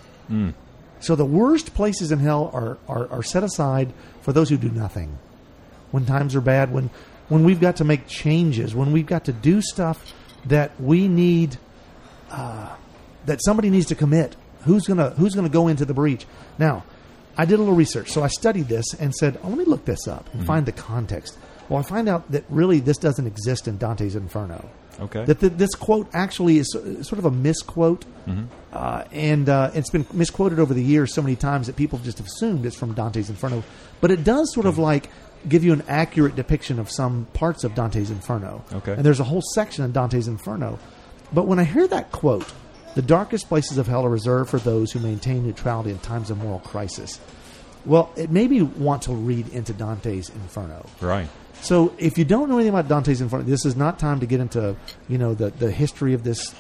So 1.02 1.16
the 1.16 1.26
worst 1.26 1.74
places 1.74 2.12
in 2.14 2.20
hell 2.20 2.52
are, 2.54 2.78
are, 2.88 3.10
are 3.12 3.24
set 3.24 3.44
aside 3.44 3.92
for 4.22 4.32
those 4.32 4.48
who 4.50 4.56
do 4.58 4.70
nothing. 4.70 5.18
When 5.92 6.06
times 6.06 6.36
are 6.36 6.42
bad, 6.42 6.72
when 6.72 6.90
when 7.32 7.46
we've 7.46 7.62
got 7.62 7.78
to 7.78 7.86
make 7.86 8.08
changes, 8.08 8.76
when 8.76 8.92
we've 8.92 9.06
got 9.06 9.24
to 9.26 9.32
do 9.32 9.62
stuff 9.62 10.14
that 10.48 10.70
we 10.82 11.08
need, 11.08 11.58
uh, 12.30 12.76
that 13.26 13.40
somebody 13.42 13.70
needs 13.70 13.86
to 13.86 13.96
commit. 13.96 14.36
Who's 14.66 14.86
gonna 14.86 15.12
Who's 15.12 15.34
gonna 15.34 15.48
go 15.50 15.70
into 15.70 15.86
the 15.86 15.94
breach? 15.94 16.26
Now, 16.60 16.84
I 17.38 17.46
did 17.46 17.56
a 17.56 17.58
little 17.60 17.74
research, 17.76 18.10
so 18.12 18.22
I 18.22 18.28
studied 18.28 18.68
this 18.68 18.94
and 19.00 19.16
said, 19.16 19.40
oh, 19.44 19.48
"Let 19.48 19.58
me 19.60 19.64
look 19.64 19.86
this 19.86 20.08
up 20.10 20.28
and 20.34 20.46
find 20.46 20.66
the 20.66 20.74
context." 20.74 21.38
Well, 21.70 21.80
I 21.80 21.84
find 21.84 22.10
out 22.10 22.30
that 22.32 22.44
really 22.50 22.82
this 22.82 22.98
doesn't 22.98 23.26
exist 23.26 23.66
in 23.68 23.78
Dante's 23.78 24.18
Inferno 24.18 24.70
Okay. 25.00 25.24
that 25.24 25.40
th- 25.40 25.54
this 25.56 25.74
quote 25.74 26.10
actually 26.14 26.58
is 26.58 26.68
sort 26.74 27.18
of 27.18 27.24
a 27.24 27.32
misquote, 27.32 28.04
uh, 28.74 29.04
and 29.14 29.48
uh, 29.48 29.72
it's 29.74 29.90
been 29.90 30.06
misquoted 30.12 30.60
over 30.60 30.74
the 30.74 30.84
years 30.84 31.14
so 31.14 31.22
many 31.22 31.38
times 31.38 31.68
that 31.68 31.78
people 31.78 31.98
just 32.00 32.20
assumed 32.20 32.66
it's 32.66 32.76
from 32.76 32.94
Dante's 32.94 33.30
Inferno. 33.30 33.64
But 34.02 34.12
it 34.12 34.26
does 34.26 34.54
sort 34.54 34.66
of 34.66 34.78
like 34.78 35.10
give 35.48 35.64
you 35.64 35.74
an 35.74 35.84
accurate 35.88 36.36
depiction 36.36 36.80
of 36.80 36.90
some 36.90 37.26
parts 37.34 37.64
of 37.64 37.76
Dante's 37.76 38.12
Inferno. 38.12 38.64
Okay. 38.74 38.94
and 38.94 39.04
there's 39.04 39.20
a 39.20 39.24
whole 39.24 39.42
section 39.54 39.84
in 39.84 39.92
Dante's 39.92 40.28
Inferno. 40.28 40.80
But 41.34 41.48
when 41.48 41.60
I 41.60 41.64
hear 41.64 41.88
that 41.88 42.12
quote, 42.12 42.52
the 42.96 43.02
darkest 43.02 43.48
places 43.48 43.78
of 43.78 43.88
hell 43.88 44.06
are 44.06 44.10
reserved 44.10 44.50
for 44.50 44.60
those 44.60 44.92
who 44.92 45.00
maintain 45.00 45.46
neutrality 45.46 45.92
in 45.92 46.00
times 46.00 46.30
of 46.30 46.38
moral 46.38 46.60
crisis. 46.60 47.20
Well, 47.86 48.12
it 48.16 48.30
made 48.30 48.52
me 48.52 48.62
want 48.62 49.04
to 49.04 49.14
read 49.14 49.50
into 49.50 49.74
Dante's 49.74 50.30
Inferno. 50.30 50.86
right. 51.00 51.28
So 51.62 51.94
if 52.00 52.18
you 52.18 52.26
don't 52.26 52.50
know 52.50 52.56
anything 52.56 52.74
about 52.74 52.88
Dante's 52.88 53.22
Inferno, 53.22 53.44
this 53.44 53.66
is 53.66 53.76
not 53.76 54.00
time 54.00 54.20
to 54.22 54.26
get 54.26 54.40
into 54.40 54.76
you 55.08 55.20
know 55.20 55.36
the, 55.36 55.52
the 55.52 55.70
history 55.72 56.16
of 56.16 56.24
this 56.24 56.56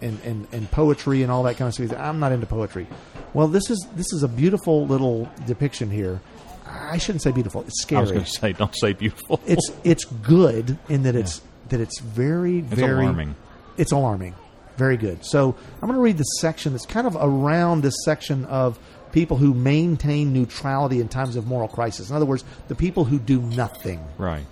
and, 0.00 0.18
and, 0.24 0.46
and 0.52 0.70
poetry 0.70 1.22
and 1.22 1.30
all 1.30 1.42
that 1.44 1.56
kind 1.56 1.68
of 1.68 1.74
stuff. 1.74 1.98
I'm 1.98 2.18
not 2.18 2.32
into 2.32 2.46
poetry. 2.46 2.86
Well, 3.34 3.48
this 3.48 3.70
is 3.70 3.86
this 3.94 4.12
is 4.12 4.22
a 4.22 4.28
beautiful 4.28 4.86
little 4.86 5.28
depiction 5.46 5.90
here. 5.90 6.20
I 6.68 6.98
shouldn't 6.98 7.22
say 7.22 7.32
beautiful. 7.32 7.62
It's 7.62 7.70
I 7.92 8.00
was 8.00 8.08
scary. 8.08 8.16
going 8.18 8.24
to 8.24 8.30
say, 8.30 8.52
don't 8.52 8.76
say 8.76 8.92
beautiful. 8.92 9.40
It's 9.46 9.70
it's 9.84 10.04
good 10.04 10.78
in 10.88 11.02
that 11.04 11.14
it's 11.16 11.42
that 11.68 11.80
it's 11.80 12.00
very 12.00 12.60
very 12.60 13.02
alarming. 13.04 13.36
It's 13.76 13.92
alarming. 13.92 14.34
Very 14.76 14.96
good. 14.96 15.24
So 15.24 15.54
I'm 15.74 15.88
going 15.88 15.94
to 15.94 16.00
read 16.00 16.18
the 16.18 16.24
section 16.24 16.72
that's 16.72 16.84
kind 16.86 17.06
of 17.06 17.16
around 17.18 17.82
this 17.82 17.94
section 18.04 18.44
of 18.46 18.78
people 19.12 19.38
who 19.38 19.54
maintain 19.54 20.32
neutrality 20.34 21.00
in 21.00 21.08
times 21.08 21.36
of 21.36 21.46
moral 21.46 21.68
crisis. 21.68 22.10
In 22.10 22.16
other 22.16 22.26
words, 22.26 22.44
the 22.68 22.74
people 22.74 23.04
who 23.04 23.18
do 23.18 23.40
nothing. 23.40 24.04
right. 24.18 24.44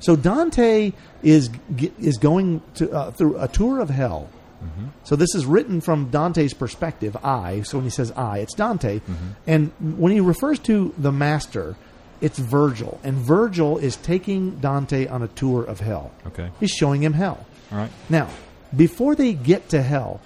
So 0.00 0.14
Dante 0.14 0.92
is 1.22 1.50
is 1.98 2.18
going 2.18 2.62
to 2.74 2.90
uh, 2.92 3.10
through 3.10 3.38
a 3.40 3.48
tour 3.48 3.80
of 3.80 3.90
hell. 3.90 4.28
Mm-hmm. 4.62 4.86
So 5.04 5.16
this 5.16 5.34
is 5.34 5.46
written 5.46 5.80
from 5.80 6.10
Dante's 6.10 6.54
perspective. 6.54 7.16
I. 7.22 7.62
So 7.62 7.78
when 7.78 7.84
he 7.84 7.90
says 7.90 8.10
I, 8.12 8.38
it's 8.38 8.54
Dante, 8.54 8.98
mm-hmm. 8.98 9.28
and 9.46 9.72
when 9.98 10.12
he 10.12 10.20
refers 10.20 10.58
to 10.60 10.92
the 10.98 11.12
master, 11.12 11.76
it's 12.20 12.38
Virgil, 12.38 13.00
and 13.04 13.16
Virgil 13.16 13.78
is 13.78 13.96
taking 13.96 14.58
Dante 14.58 15.06
on 15.06 15.22
a 15.22 15.28
tour 15.28 15.62
of 15.64 15.80
hell. 15.80 16.10
Okay. 16.26 16.50
He's 16.58 16.70
showing 16.70 17.02
him 17.02 17.12
hell. 17.12 17.46
All 17.70 17.78
right. 17.78 17.90
Now, 18.08 18.28
before 18.76 19.14
they 19.14 19.32
get 19.32 19.68
to 19.70 19.82
hell, 19.82 20.20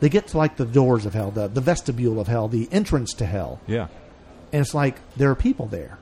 they 0.00 0.08
get 0.08 0.28
to 0.28 0.38
like 0.38 0.56
the 0.56 0.64
doors 0.64 1.04
of 1.04 1.14
hell, 1.14 1.30
the, 1.30 1.48
the 1.48 1.60
vestibule 1.60 2.20
of 2.20 2.26
hell, 2.26 2.48
the 2.48 2.68
entrance 2.72 3.12
to 3.14 3.26
hell. 3.26 3.60
Yeah. 3.66 3.88
And 4.52 4.62
it's 4.62 4.74
like 4.74 4.96
there 5.16 5.30
are 5.30 5.34
people 5.34 5.66
there 5.66 5.98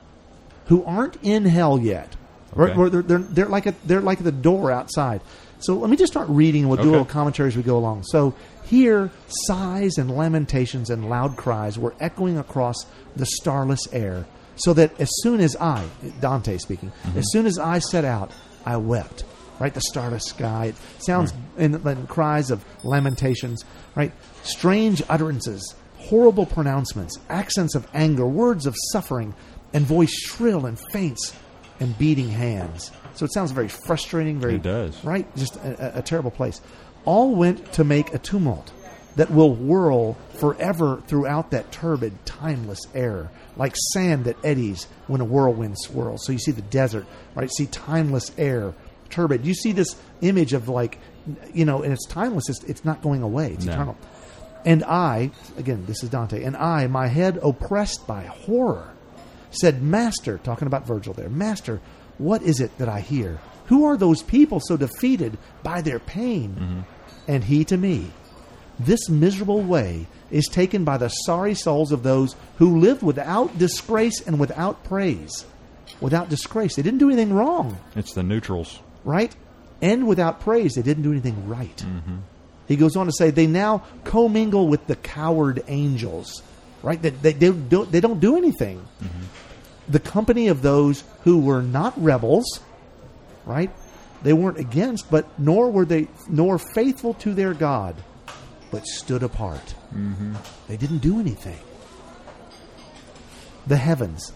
who 0.67 0.83
aren't 0.85 1.17
in 1.21 1.45
hell 1.45 1.79
yet. 1.79 2.15
Okay. 2.57 2.73
Where 2.73 2.89
They're, 2.89 3.01
they're, 3.01 3.19
they're 3.19 3.45
like 3.47 3.65
a, 3.65 3.75
they're 3.83 4.01
like 4.01 4.23
the 4.23 4.31
door 4.31 4.71
outside. 4.71 5.19
So 5.59 5.75
let 5.75 5.89
me 5.89 5.97
just 5.97 6.11
start 6.11 6.27
reading 6.29 6.61
and 6.63 6.69
we'll 6.69 6.81
do 6.81 6.89
a 6.89 6.91
little 6.91 7.05
commentary 7.05 7.47
as 7.47 7.55
we 7.57 7.63
go 7.63 7.77
along. 7.77 8.03
So 8.03 8.35
here, 8.65 9.09
sighs 9.27 9.97
and 9.97 10.11
lamentations 10.15 10.89
and 10.89 11.09
loud 11.09 11.37
cries 11.37 11.79
were 11.79 11.95
echoing 11.99 12.37
across 12.37 12.75
the 13.15 13.25
starless 13.25 13.81
air, 13.91 14.25
so 14.57 14.73
that 14.73 14.99
as 14.99 15.09
soon 15.21 15.39
as 15.39 15.55
I, 15.59 15.85
Dante 16.19 16.57
speaking, 16.57 16.91
Mm-hmm. 17.03 17.19
as 17.19 17.25
soon 17.31 17.45
as 17.45 17.57
I 17.57 17.79
set 17.79 18.05
out, 18.05 18.31
I 18.65 18.77
wept. 18.77 19.23
Right, 19.57 19.73
the 19.73 19.79
starless 19.81 20.25
sky. 20.25 20.65
It 20.65 20.75
sounds 20.99 21.31
in, 21.57 21.75
in 21.87 22.07
cries 22.07 22.51
of 22.51 22.65
lamentations. 22.83 23.63
Right, 23.95 24.11
strange 24.43 25.01
utterances, 25.07 25.75
horrible 25.97 26.45
pronouncements, 26.45 27.17
accents 27.29 27.73
of 27.73 27.87
anger, 27.93 28.25
words 28.27 28.65
of 28.65 28.75
suffering, 28.91 29.33
and 29.73 29.85
voice 29.85 30.11
shrill 30.13 30.65
and 30.65 30.77
faints 30.91 31.33
and 31.79 31.97
beating 31.97 32.27
hands. 32.29 32.91
So 33.15 33.25
it 33.25 33.33
sounds 33.33 33.51
very 33.51 33.67
frustrating, 33.69 34.39
very 34.39 34.55
It 34.55 34.63
does. 34.63 35.03
right, 35.03 35.25
just 35.35 35.55
a, 35.57 35.99
a- 35.99 36.01
terrible 36.01 36.31
place. 36.31 36.61
All 37.05 37.35
went 37.35 37.73
to 37.73 37.83
make 37.83 38.13
a 38.13 38.17
tumult 38.17 38.71
that 39.15 39.31
will 39.31 39.53
whirl 39.53 40.15
forever 40.39 41.01
throughout 41.07 41.51
that 41.51 41.71
turbid, 41.71 42.25
timeless 42.25 42.79
air, 42.93 43.31
like 43.55 43.73
sand 43.93 44.25
that 44.25 44.35
eddies 44.43 44.87
when 45.07 45.21
a 45.21 45.25
whirlwind 45.25 45.77
swirls. 45.79 46.25
So 46.25 46.33
you 46.33 46.39
see 46.39 46.51
the 46.51 46.61
desert, 46.63 47.05
right? 47.35 47.49
See 47.51 47.67
timeless 47.67 48.31
air, 48.37 48.73
turbid. 49.09 49.45
You 49.45 49.53
see 49.53 49.71
this 49.71 49.95
image 50.21 50.51
of 50.53 50.67
like, 50.67 50.99
you 51.53 51.63
know, 51.63 51.81
and 51.83 51.93
it's 51.93 52.05
timeless. 52.05 52.49
It's, 52.49 52.63
it's 52.65 52.83
not 52.83 53.01
going 53.01 53.21
away. 53.21 53.53
It's 53.53 53.65
No. 53.65 53.71
eternal. 53.73 53.97
And 54.65 54.83
I, 54.83 55.31
again, 55.57 55.85
this 55.85 56.03
is 56.03 56.09
Dante, 56.09 56.43
and 56.43 56.57
I, 56.57 56.87
my 56.87 57.07
head 57.07 57.39
oppressed 57.43 58.07
by 58.07 58.23
horror, 58.23 58.89
said, 59.51 59.81
Master, 59.83 60.39
talking 60.39 60.65
about 60.67 60.85
Virgil 60.87 61.13
there, 61.13 61.29
Master, 61.29 61.79
what 62.17 62.41
is 62.41 62.59
it 62.59 62.77
that 62.77 62.89
I 62.89 62.99
hear? 63.01 63.39
Who 63.67 63.85
are 63.85 63.97
those 63.97 64.21
people 64.23 64.59
so 64.59 64.77
defeated 64.77 65.37
by 65.63 65.81
their 65.81 65.99
pain? 65.99 66.55
Mm-hmm. 66.59 66.79
And 67.27 67.43
he 67.43 67.65
to 67.65 67.77
me, 67.77 68.11
This 68.79 69.09
miserable 69.09 69.61
way 69.61 70.07
is 70.31 70.47
taken 70.47 70.83
by 70.83 70.97
the 70.97 71.09
sorry 71.09 71.55
souls 71.55 71.91
of 71.91 72.03
those 72.03 72.35
who 72.57 72.79
lived 72.79 73.01
without 73.03 73.57
disgrace 73.57 74.21
and 74.25 74.39
without 74.39 74.83
praise. 74.83 75.45
Without 76.01 76.29
disgrace. 76.29 76.75
They 76.75 76.81
didn't 76.83 76.99
do 76.99 77.07
anything 77.09 77.33
wrong 77.33 77.77
It's 77.95 78.13
the 78.13 78.23
neutrals. 78.23 78.79
right? 79.03 79.35
And 79.81 80.07
without 80.07 80.39
praise, 80.41 80.73
they 80.75 80.81
didn't 80.81 81.03
do 81.03 81.11
anything 81.11 81.47
right. 81.47 81.77
Mm-hmm. 81.77 82.17
He 82.67 82.75
goes 82.75 82.95
on 82.95 83.05
to 83.05 83.11
say 83.11 83.29
they 83.29 83.45
now 83.47 83.83
commingle 84.03 84.67
with 84.67 84.87
the 84.87 84.95
coward 84.95 85.63
angels, 85.67 86.41
right? 86.81 86.99
That 87.01 87.21
they, 87.21 87.33
they, 87.33 87.51
don't, 87.51 87.91
they 87.91 87.99
don't 87.99 88.19
do 88.19 88.35
anything. 88.37 88.79
Mm-hmm. 89.03 89.23
The 89.87 89.99
company 89.99 90.47
of 90.47 90.61
those 90.61 91.03
who 91.23 91.39
were 91.39 91.61
not 91.61 91.93
rebels, 92.01 92.59
right? 93.45 93.71
They 94.23 94.33
weren't 94.33 94.57
against, 94.57 95.11
but 95.11 95.27
nor 95.39 95.69
were 95.69 95.85
they 95.85 96.07
nor 96.27 96.57
faithful 96.57 97.13
to 97.15 97.33
their 97.33 97.53
God, 97.53 97.95
but 98.71 98.85
stood 98.85 99.21
apart. 99.21 99.75
Mm-hmm. 99.93 100.33
They 100.67 100.77
didn't 100.77 100.99
do 100.99 101.19
anything. 101.19 101.59
The 103.67 103.77
heavens, 103.77 104.31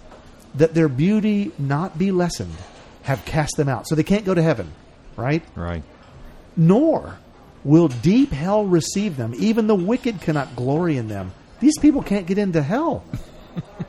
that 0.55 0.73
their 0.73 0.89
beauty 0.89 1.51
not 1.57 1.97
be 1.97 2.11
lessened, 2.11 2.55
have 3.03 3.25
cast 3.25 3.57
them 3.57 3.67
out. 3.67 3.87
So 3.87 3.95
they 3.95 4.03
can't 4.03 4.25
go 4.25 4.33
to 4.33 4.41
heaven, 4.41 4.71
right? 5.15 5.43
Right. 5.55 5.83
Nor 6.55 7.17
will 7.63 7.87
deep 7.87 8.31
hell 8.31 8.65
receive 8.65 9.17
them. 9.17 9.33
Even 9.37 9.67
the 9.67 9.75
wicked 9.75 10.21
cannot 10.21 10.55
glory 10.55 10.97
in 10.97 11.07
them. 11.07 11.31
These 11.59 11.77
people 11.79 12.03
can't 12.03 12.27
get 12.27 12.37
into 12.37 12.61
hell. 12.61 13.03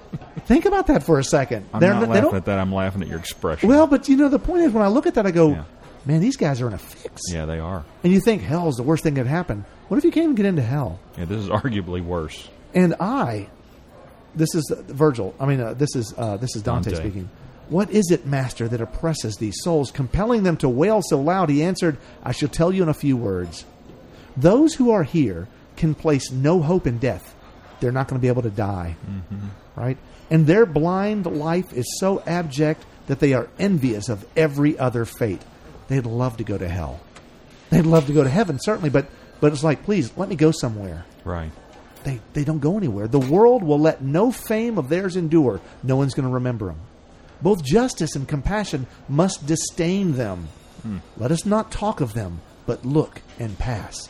Think 0.50 0.64
about 0.64 0.88
that 0.88 1.04
for 1.04 1.20
a 1.20 1.24
second. 1.24 1.64
I'm 1.72 1.78
They're 1.78 1.92
not 1.94 2.00
they 2.00 2.06
laughing 2.08 2.22
don't- 2.24 2.34
at 2.34 2.44
that. 2.46 2.58
I'm 2.58 2.74
laughing 2.74 3.02
at 3.02 3.08
your 3.08 3.20
expression. 3.20 3.68
well, 3.68 3.86
but 3.86 4.08
you 4.08 4.16
know, 4.16 4.28
the 4.28 4.40
point 4.40 4.62
is 4.64 4.72
when 4.72 4.82
I 4.82 4.88
look 4.88 5.06
at 5.06 5.14
that, 5.14 5.24
I 5.24 5.30
go, 5.30 5.50
Yeah. 5.50 5.62
man, 6.06 6.20
these 6.20 6.36
guys 6.36 6.60
are 6.60 6.66
in 6.66 6.72
a 6.72 6.78
fix. 6.78 7.22
yeah, 7.32 7.44
they 7.46 7.60
are. 7.60 7.84
And 8.02 8.12
you 8.12 8.20
think 8.20 8.42
hell 8.42 8.68
is 8.68 8.74
the 8.74 8.82
worst 8.82 9.04
thing 9.04 9.14
that 9.14 9.20
could 9.20 9.26
happen. 9.28 9.64
What 9.86 9.98
if 9.98 10.04
you 10.04 10.10
can't 10.10 10.24
even 10.24 10.34
get 10.34 10.46
into 10.46 10.62
hell? 10.62 10.98
Yeah, 11.16 11.26
this 11.26 11.38
is 11.38 11.48
arguably 11.48 12.04
worse. 12.04 12.48
And 12.74 12.96
I, 12.98 13.46
this 14.34 14.52
is 14.56 14.68
uh, 14.72 14.82
Virgil. 14.92 15.36
I 15.38 15.46
mean, 15.46 15.60
uh, 15.60 15.74
this 15.74 15.94
is 15.94 16.12
uh, 16.18 16.36
this 16.36 16.56
is 16.56 16.62
Dante, 16.62 16.90
Dante. 16.90 17.00
speaking. 17.04 17.28
What 17.68 17.90
is 17.92 18.10
it, 18.10 18.26
Master, 18.26 18.66
that 18.66 18.80
oppresses 18.80 19.36
these 19.36 19.54
souls, 19.62 19.92
compelling 19.92 20.42
them 20.42 20.56
to 20.56 20.68
wail 20.68 21.00
so 21.08 21.20
loud? 21.20 21.48
He 21.48 21.62
answered, 21.62 21.96
"I 22.24 22.32
shall 22.32 22.48
tell 22.48 22.72
you 22.72 22.82
in 22.82 22.88
a 22.88 22.94
few 22.94 23.16
words. 23.16 23.64
Those 24.36 24.74
who 24.74 24.90
are 24.90 25.04
here 25.04 25.46
can 25.76 25.94
place 25.94 26.32
no 26.32 26.60
hope 26.60 26.88
in 26.88 26.98
death. 26.98 27.36
They're 27.80 27.92
not 27.92 28.08
going 28.08 28.18
to 28.18 28.22
be 28.22 28.28
able 28.28 28.42
to 28.42 28.50
die, 28.50 28.96
mm-hmm. 29.08 29.48
right? 29.74 29.96
And 30.30 30.46
their 30.46 30.66
blind 30.66 31.26
life 31.26 31.72
is 31.72 31.98
so 31.98 32.22
abject 32.26 32.84
that 33.06 33.20
they 33.20 33.32
are 33.32 33.48
envious 33.58 34.08
of 34.08 34.24
every 34.36 34.78
other 34.78 35.04
fate. 35.04 35.42
They'd 35.88 36.06
love 36.06 36.36
to 36.36 36.44
go 36.44 36.56
to 36.58 36.68
hell. 36.68 37.00
They'd 37.70 37.86
love 37.86 38.06
to 38.06 38.12
go 38.12 38.22
to 38.22 38.30
heaven, 38.30 38.58
certainly, 38.60 38.90
but 38.90 39.06
but 39.40 39.52
it's 39.52 39.64
like, 39.64 39.84
please 39.84 40.12
let 40.16 40.28
me 40.28 40.36
go 40.36 40.50
somewhere." 40.50 41.04
Right. 41.24 41.50
they, 42.04 42.20
they 42.32 42.44
don't 42.44 42.60
go 42.60 42.76
anywhere. 42.76 43.08
The 43.08 43.18
world 43.18 43.62
will 43.62 43.78
let 43.78 44.02
no 44.02 44.30
fame 44.30 44.78
of 44.78 44.88
theirs 44.88 45.16
endure. 45.16 45.60
No 45.82 45.96
one's 45.96 46.14
going 46.14 46.28
to 46.28 46.34
remember 46.34 46.66
them. 46.66 46.80
Both 47.42 47.64
justice 47.64 48.14
and 48.16 48.28
compassion 48.28 48.86
must 49.08 49.46
disdain 49.46 50.12
them. 50.12 50.48
Hmm. 50.82 50.98
Let 51.16 51.30
us 51.30 51.44
not 51.46 51.70
talk 51.70 52.00
of 52.00 52.14
them, 52.14 52.40
but 52.66 52.84
look 52.84 53.22
and 53.38 53.58
pass. 53.58 54.08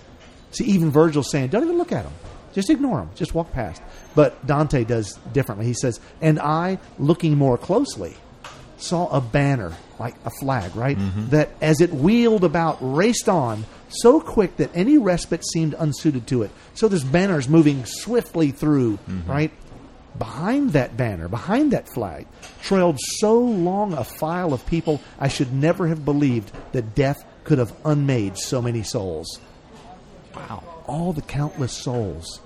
See, 0.52 0.64
even 0.64 0.90
Virgil's 0.90 1.30
saying, 1.30 1.48
don't 1.48 1.64
even 1.64 1.78
look 1.78 1.92
at 1.92 2.04
them. 2.04 2.12
Just 2.52 2.70
ignore 2.70 2.98
them. 2.98 3.10
Just 3.14 3.34
walk 3.34 3.52
past. 3.52 3.82
But 4.14 4.46
Dante 4.46 4.84
does 4.84 5.14
differently. 5.32 5.66
He 5.66 5.74
says, 5.74 6.00
and 6.20 6.38
I, 6.38 6.78
looking 6.98 7.36
more 7.36 7.56
closely, 7.56 8.16
saw 8.76 9.08
a 9.08 9.20
banner, 9.20 9.72
like 9.98 10.14
a 10.24 10.30
flag, 10.30 10.74
right? 10.74 10.96
Mm-hmm. 10.96 11.28
That 11.30 11.50
as 11.60 11.80
it 11.80 11.92
wheeled 11.92 12.44
about, 12.44 12.78
raced 12.80 13.28
on, 13.28 13.64
so 13.88 14.20
quick 14.20 14.56
that 14.56 14.70
any 14.74 14.98
respite 14.98 15.44
seemed 15.44 15.74
unsuited 15.74 16.26
to 16.28 16.42
it. 16.42 16.50
So 16.74 16.88
this 16.88 17.04
banner 17.04 17.38
is 17.38 17.48
moving 17.48 17.84
swiftly 17.84 18.50
through, 18.50 18.96
mm-hmm. 18.96 19.30
right? 19.30 19.52
Behind 20.18 20.72
that 20.72 20.96
banner, 20.96 21.28
behind 21.28 21.72
that 21.72 21.88
flag, 21.88 22.26
trailed 22.62 22.98
so 23.00 23.38
long 23.38 23.94
a 23.94 24.04
file 24.04 24.52
of 24.52 24.66
people 24.66 25.00
I 25.18 25.28
should 25.28 25.52
never 25.52 25.86
have 25.86 26.04
believed 26.04 26.50
that 26.72 26.94
death 26.94 27.24
could 27.44 27.58
have 27.58 27.72
unmade 27.84 28.36
so 28.36 28.60
many 28.60 28.82
souls. 28.82 29.40
Wow. 30.34 30.62
All 30.90 31.12
the 31.12 31.22
countless 31.22 31.72
souls 31.72 32.40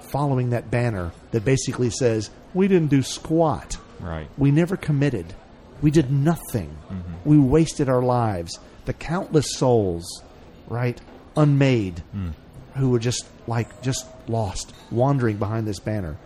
following 0.00 0.50
that 0.50 0.68
banner 0.68 1.12
that 1.30 1.44
basically 1.44 1.90
says, 1.90 2.28
We 2.54 2.66
didn't 2.66 2.90
do 2.90 3.02
squat. 3.02 3.78
Right. 4.00 4.28
We 4.36 4.50
never 4.50 4.76
committed. 4.76 5.32
We 5.80 5.92
did 5.92 6.10
nothing. 6.10 6.76
Mm-hmm. 6.90 7.28
We 7.28 7.38
wasted 7.38 7.88
our 7.88 8.02
lives. 8.02 8.58
The 8.84 8.92
countless 8.92 9.54
souls, 9.54 10.24
right, 10.66 11.00
unmade, 11.36 12.02
mm. 12.14 12.32
who 12.74 12.90
were 12.90 12.98
just 12.98 13.26
like 13.46 13.80
just 13.80 14.06
lost, 14.26 14.74
wandering 14.90 15.36
behind 15.36 15.68
this 15.68 15.78
banner. 15.78 16.16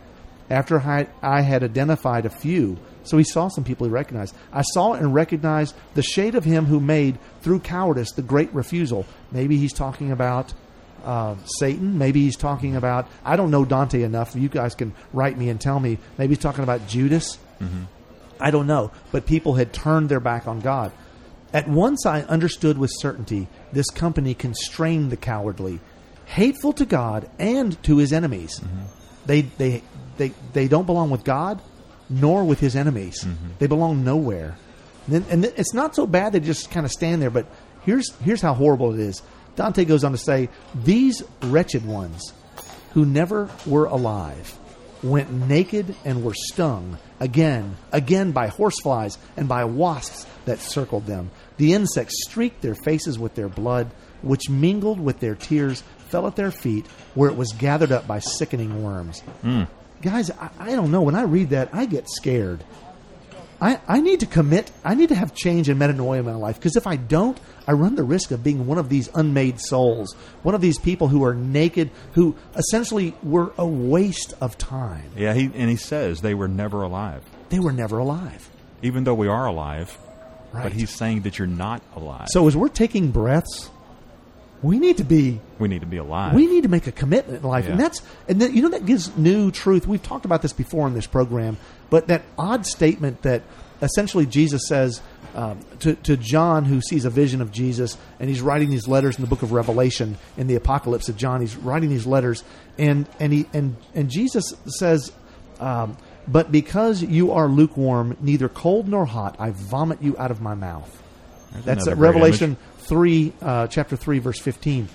After 0.49 0.81
I, 0.81 1.09
I 1.23 1.43
had 1.43 1.63
identified 1.63 2.25
a 2.25 2.31
few, 2.31 2.79
so 3.03 3.19
he 3.19 3.25
saw 3.25 3.49
some 3.49 3.65
people 3.65 3.87
he 3.87 3.93
recognized. 3.93 4.35
I 4.53 4.63
saw 4.63 4.95
and 4.95 5.13
recognized 5.13 5.75
the 5.95 6.03
shade 6.03 6.35
of 6.35 6.45
him 6.45 6.65
who 6.65 6.81
made 6.81 7.19
through 7.43 7.61
cowardice 7.61 8.13
the 8.13 8.23
great 8.23 8.53
refusal. 8.55 9.05
Maybe 9.33 9.59
he's 9.59 9.73
talking 9.73 10.11
about 10.13 10.55
uh, 11.07 11.37
Satan. 11.59 11.97
Maybe 11.97 12.21
he's 12.23 12.37
talking 12.37 12.77
about 12.77 13.09
I 13.25 13.37
don't 13.37 13.51
know 13.51 13.65
Dante 13.65 14.03
enough. 14.03 14.35
You 14.37 14.49
guys 14.49 14.75
can 14.75 14.93
write 15.13 15.39
me 15.39 15.49
and 15.49 15.61
tell 15.61 15.81
me. 15.81 15.99
Maybe 16.19 16.35
he's 16.35 16.43
talking 16.43 16.65
about 16.65 16.87
Judas. 16.87 17.39
Mm-hmm. 17.61 17.85
I 18.39 18.51
don't 18.51 18.67
know, 18.67 18.91
but 19.13 19.25
people 19.25 19.55
had 19.55 19.73
turned 19.73 20.09
their 20.11 20.21
back 20.21 20.47
on 20.47 20.61
God. 20.61 20.93
At 21.53 21.69
once 21.69 22.05
I 22.05 22.21
understood 22.23 22.77
with 22.77 22.91
certainty 22.99 23.49
this 23.73 23.89
company 23.91 24.35
constrained 24.35 25.11
the 25.11 25.17
cowardly, 25.17 25.81
hateful 26.27 26.73
to 26.75 26.85
God 26.85 27.31
and 27.39 27.83
to 27.85 27.97
his 27.97 28.13
enemies. 28.13 28.61
Mm-hmm. 28.61 28.83
They, 29.27 29.41
they, 29.43 29.83
they, 30.19 30.33
they 30.53 30.69
don't 30.69 30.87
belong 30.87 31.11
with 31.11 31.25
God 31.25 31.63
nor 32.11 32.45
with 32.45 32.61
his 32.61 32.77
enemies. 32.77 33.25
Mm-hmm. 33.25 33.49
They 33.59 33.67
belong 33.67 34.05
nowhere. 34.05 34.57
And, 35.07 35.15
then, 35.15 35.25
and 35.31 35.45
it's 35.45 35.75
not 35.75 35.95
so 35.97 36.07
bad 36.07 36.33
they 36.33 36.41
just 36.41 36.71
kind 36.71 36.85
of 36.85 36.93
stand 36.93 37.23
there, 37.23 37.31
but 37.31 37.47
here's, 37.83 38.15
here's 38.17 38.41
how 38.41 38.55
horrible 38.55 38.93
it 38.93 39.01
is. 39.01 39.23
Dante 39.57 39.85
goes 39.85 40.05
on 40.05 40.13
to 40.13 40.19
say, 40.19 40.49
These 40.75 41.23
wretched 41.43 41.85
ones 41.85 42.33
who 42.93 43.05
never 43.05 43.51
were 43.67 43.87
alive 43.87 44.59
went 45.03 45.31
naked 45.31 45.95
and 46.05 46.25
were 46.25 46.35
stung 46.35 46.99
again, 47.21 47.77
again 47.93 48.33
by 48.33 48.49
horseflies 48.49 49.19
and 49.37 49.49
by 49.49 49.65
wasps 49.65 50.27
that 50.45 50.61
circled 50.61 51.07
them. 51.07 51.31
The 51.57 51.73
insects 51.73 52.25
streaked 52.27 52.63
their 52.63 52.75
faces 52.75 53.19
with 53.19 53.35
their 53.35 53.49
blood, 53.49 53.91
which 54.23 54.49
mingled 54.49 55.01
with 55.01 55.21
their 55.21 55.35
tears, 55.35 55.83
fell 56.09 56.27
at 56.27 56.37
their 56.37 56.51
feet, 56.51 56.87
where 57.15 57.31
it 57.31 57.37
was 57.37 57.53
gathered 57.53 57.93
up 57.93 58.07
by 58.07 58.19
sickening 58.19 58.83
worms. 58.83 59.21
Hmm. 59.43 59.65
Guys, 60.03 60.31
I, 60.31 60.51
I 60.59 60.73
don't 60.73 60.91
know. 60.91 61.03
When 61.03 61.15
I 61.15 61.23
read 61.23 61.51
that, 61.51 61.71
I 61.73 61.87
get 61.87 62.09
scared. 62.09 62.63
I, 63.61 63.81
I 63.89 64.01
need 64.01 64.21
to 64.21 64.27
commit. 64.27 64.71
I 64.85 64.95
need 64.95 65.09
to 65.09 65.15
have 65.15 65.35
change 65.35 65.69
and 65.69 65.81
metanoia 65.81 66.19
in 66.19 66.25
my 66.27 66.35
life 66.35 66.57
because 66.57 66.77
if 66.77 66.87
I 66.87 66.97
don't, 66.97 67.39
I 67.67 67.73
run 67.73 67.95
the 67.95 68.05
risk 68.05 68.31
of 68.31 68.45
being 68.45 68.67
one 68.67 68.77
of 68.79 68.89
these 68.89 69.09
unmade 69.15 69.61
souls, 69.61 70.15
one 70.43 70.55
of 70.55 70.61
these 70.61 70.79
people 70.79 71.09
who 71.09 71.25
are 71.25 71.35
naked, 71.35 71.91
who 72.13 72.37
essentially 72.55 73.15
were 73.23 73.53
a 73.57 73.67
waste 73.67 74.35
of 74.41 74.59
time. 74.59 75.11
Yeah, 75.17 75.33
he 75.35 75.45
and 75.55 75.71
he 75.71 75.77
says 75.77 76.21
they 76.21 76.35
were 76.35 76.49
never 76.49 76.83
alive, 76.83 77.23
They 77.49 77.59
were 77.59 77.73
never 77.73 77.99
alive. 77.99 78.51
even 78.83 79.05
though 79.05 79.15
we 79.15 79.29
are 79.29 79.47
alive. 79.47 79.97
Right. 80.53 80.63
But 80.63 80.73
he's 80.73 80.91
saying 80.91 81.23
that 81.23 81.39
you're 81.39 81.49
not 81.49 81.83
alive. 81.95 82.29
So 82.31 82.47
as 82.47 82.57
we're 82.57 82.69
taking 82.69 83.11
breaths, 83.11 83.69
we 84.63 84.79
need 84.79 84.97
to 84.99 85.05
be 85.05 85.41
we 85.59 85.69
need 85.69 85.81
to 85.81 85.87
be 85.87 85.99
alive. 85.99 86.35
we 86.35 86.47
need 86.47 86.63
to 86.63 86.69
make 86.69 86.87
a 86.87 86.93
commitment 86.93 87.43
in 87.43 87.49
life, 87.49 87.67
and 87.69 87.79
that's 87.79 88.03
and 88.29 88.41
then, 88.41 88.55
you 88.55 88.63
know 88.63 88.71
that 88.71 88.87
gives 88.87 89.17
new 89.17 89.51
truth. 89.51 89.87
We've 89.87 90.03
talked 90.03 90.25
about 90.25 90.43
this 90.43 90.53
before 90.53 90.87
in 90.87 90.95
this 90.95 91.07
program, 91.07 91.57
but 91.91 92.09
that 92.09 92.23
odd 92.39 92.67
statement 92.67 93.23
that 93.23 93.43
essentially 93.83 94.27
Jesus 94.27 94.67
says 94.67 95.01
um, 95.35 95.61
to 95.81 95.95
to 95.95 96.17
John, 96.17 96.65
who 96.65 96.81
sees 96.81 97.05
a 97.05 97.11
vision 97.11 97.41
of 97.43 97.53
Jesus, 97.53 97.97
and 98.19 98.29
he's 98.29 98.41
writing 98.41 98.71
these 98.71 98.89
letters 98.89 99.17
in 99.17 99.23
the 99.23 99.29
book 99.29 99.43
of 99.43 99.53
Revelation 99.53 100.17
in 100.37 100.47
the 100.47 100.55
Apocalypse 100.55 101.09
of 101.09 101.17
John. 101.17 101.41
He's 101.41 101.57
writing 101.57 101.91
these 101.91 102.07
letters, 102.07 102.43
and 102.79 103.07
and 103.21 103.33
he 103.33 103.47
and 103.53 103.77
and 103.95 104.11
Jesus 104.11 104.55
says. 104.67 105.13
Um, 105.61 105.97
But 106.29 106.51
because 106.51 107.03
you 107.03 107.31
are 107.33 107.47
lukewarm, 107.47 108.17
neither 108.21 108.49
cold 108.49 108.89
nor 108.89 109.07
hot, 109.07 109.37
I 109.39 109.53
vomit 109.53 110.03
you 110.03 110.17
out 110.19 110.33
of 110.33 110.41
my 110.41 110.55
mouth. 110.57 110.91
That's 111.53 111.87
another 111.87 111.93
at 111.93 111.99
Revelation 111.99 112.51
image. 112.51 112.76
Three, 112.87 113.33
uh, 113.43 113.67
chapter 113.67 113.97
three, 113.97 114.19
verse 114.19 114.39
fifteen. 114.41 114.89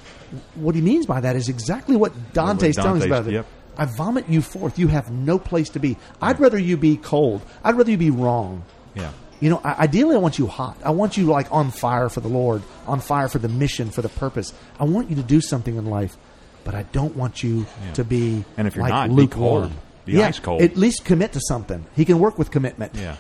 What 0.56 0.76
he 0.76 0.82
means 0.82 1.06
by 1.06 1.22
that 1.22 1.36
is 1.36 1.50
exactly 1.50 1.96
what 1.96 2.34
Dante's 2.34 2.76
telling 2.76 3.02
us 3.02 3.06
about 3.08 3.28
it. 3.28 3.34
yep. 3.34 3.46
I 3.78 3.86
vomit 3.86 4.30
you 4.30 4.42
forth. 4.42 4.78
You 4.80 4.88
have 4.90 5.12
no 5.12 5.40
place 5.40 5.70
to 5.72 5.80
be. 5.80 5.98
I'd 6.22 6.40
rather 6.40 6.58
you 6.58 6.78
be 6.78 6.98
cold. 6.98 7.42
I'd 7.64 7.76
rather 7.76 7.92
you 7.92 7.98
be 7.98 8.12
wrong. 8.12 8.64
Yeah. 8.96 9.12
You 9.40 9.50
know, 9.50 9.62
I, 9.64 9.74
ideally, 9.86 10.16
I 10.16 10.20
want 10.20 10.38
you 10.38 10.48
hot. 10.48 10.78
I 10.86 10.92
want 10.92 11.18
you 11.18 11.26
like 11.26 11.52
on 11.52 11.72
fire 11.72 12.10
for 12.10 12.20
the 12.20 12.28
Lord, 12.28 12.62
on 12.86 13.00
fire 13.00 13.28
for 13.28 13.40
the 13.40 13.48
mission, 13.50 13.90
for 13.90 14.02
the 14.02 14.10
purpose. 14.10 14.54
I 14.80 14.84
want 14.84 15.10
you 15.10 15.16
to 15.16 15.24
do 15.24 15.42
something 15.42 15.76
in 15.76 15.86
life, 15.86 16.16
but 16.64 16.76
I 16.76 16.84
don't 16.84 17.16
want 17.16 17.42
you 17.44 17.66
Yeah. 17.86 17.94
to 17.94 18.04
be 18.04 18.44
And 18.58 18.68
if 18.68 18.76
you're 18.76 18.84
like 18.84 18.92
not, 18.92 19.08
be 19.10 19.16
lukewarm. 19.16 19.64
cold. 19.70 19.74
Be 20.06 20.14
yeah, 20.14 20.28
ice 20.28 20.40
cold. 20.40 20.62
At 20.62 20.78
least 20.78 21.06
commit 21.06 21.32
to 21.34 21.40
something. 21.42 21.86
He 21.96 22.06
can 22.06 22.20
work 22.20 22.38
with 22.38 22.52
commitment. 22.52 22.94
Yeah. 22.96 23.16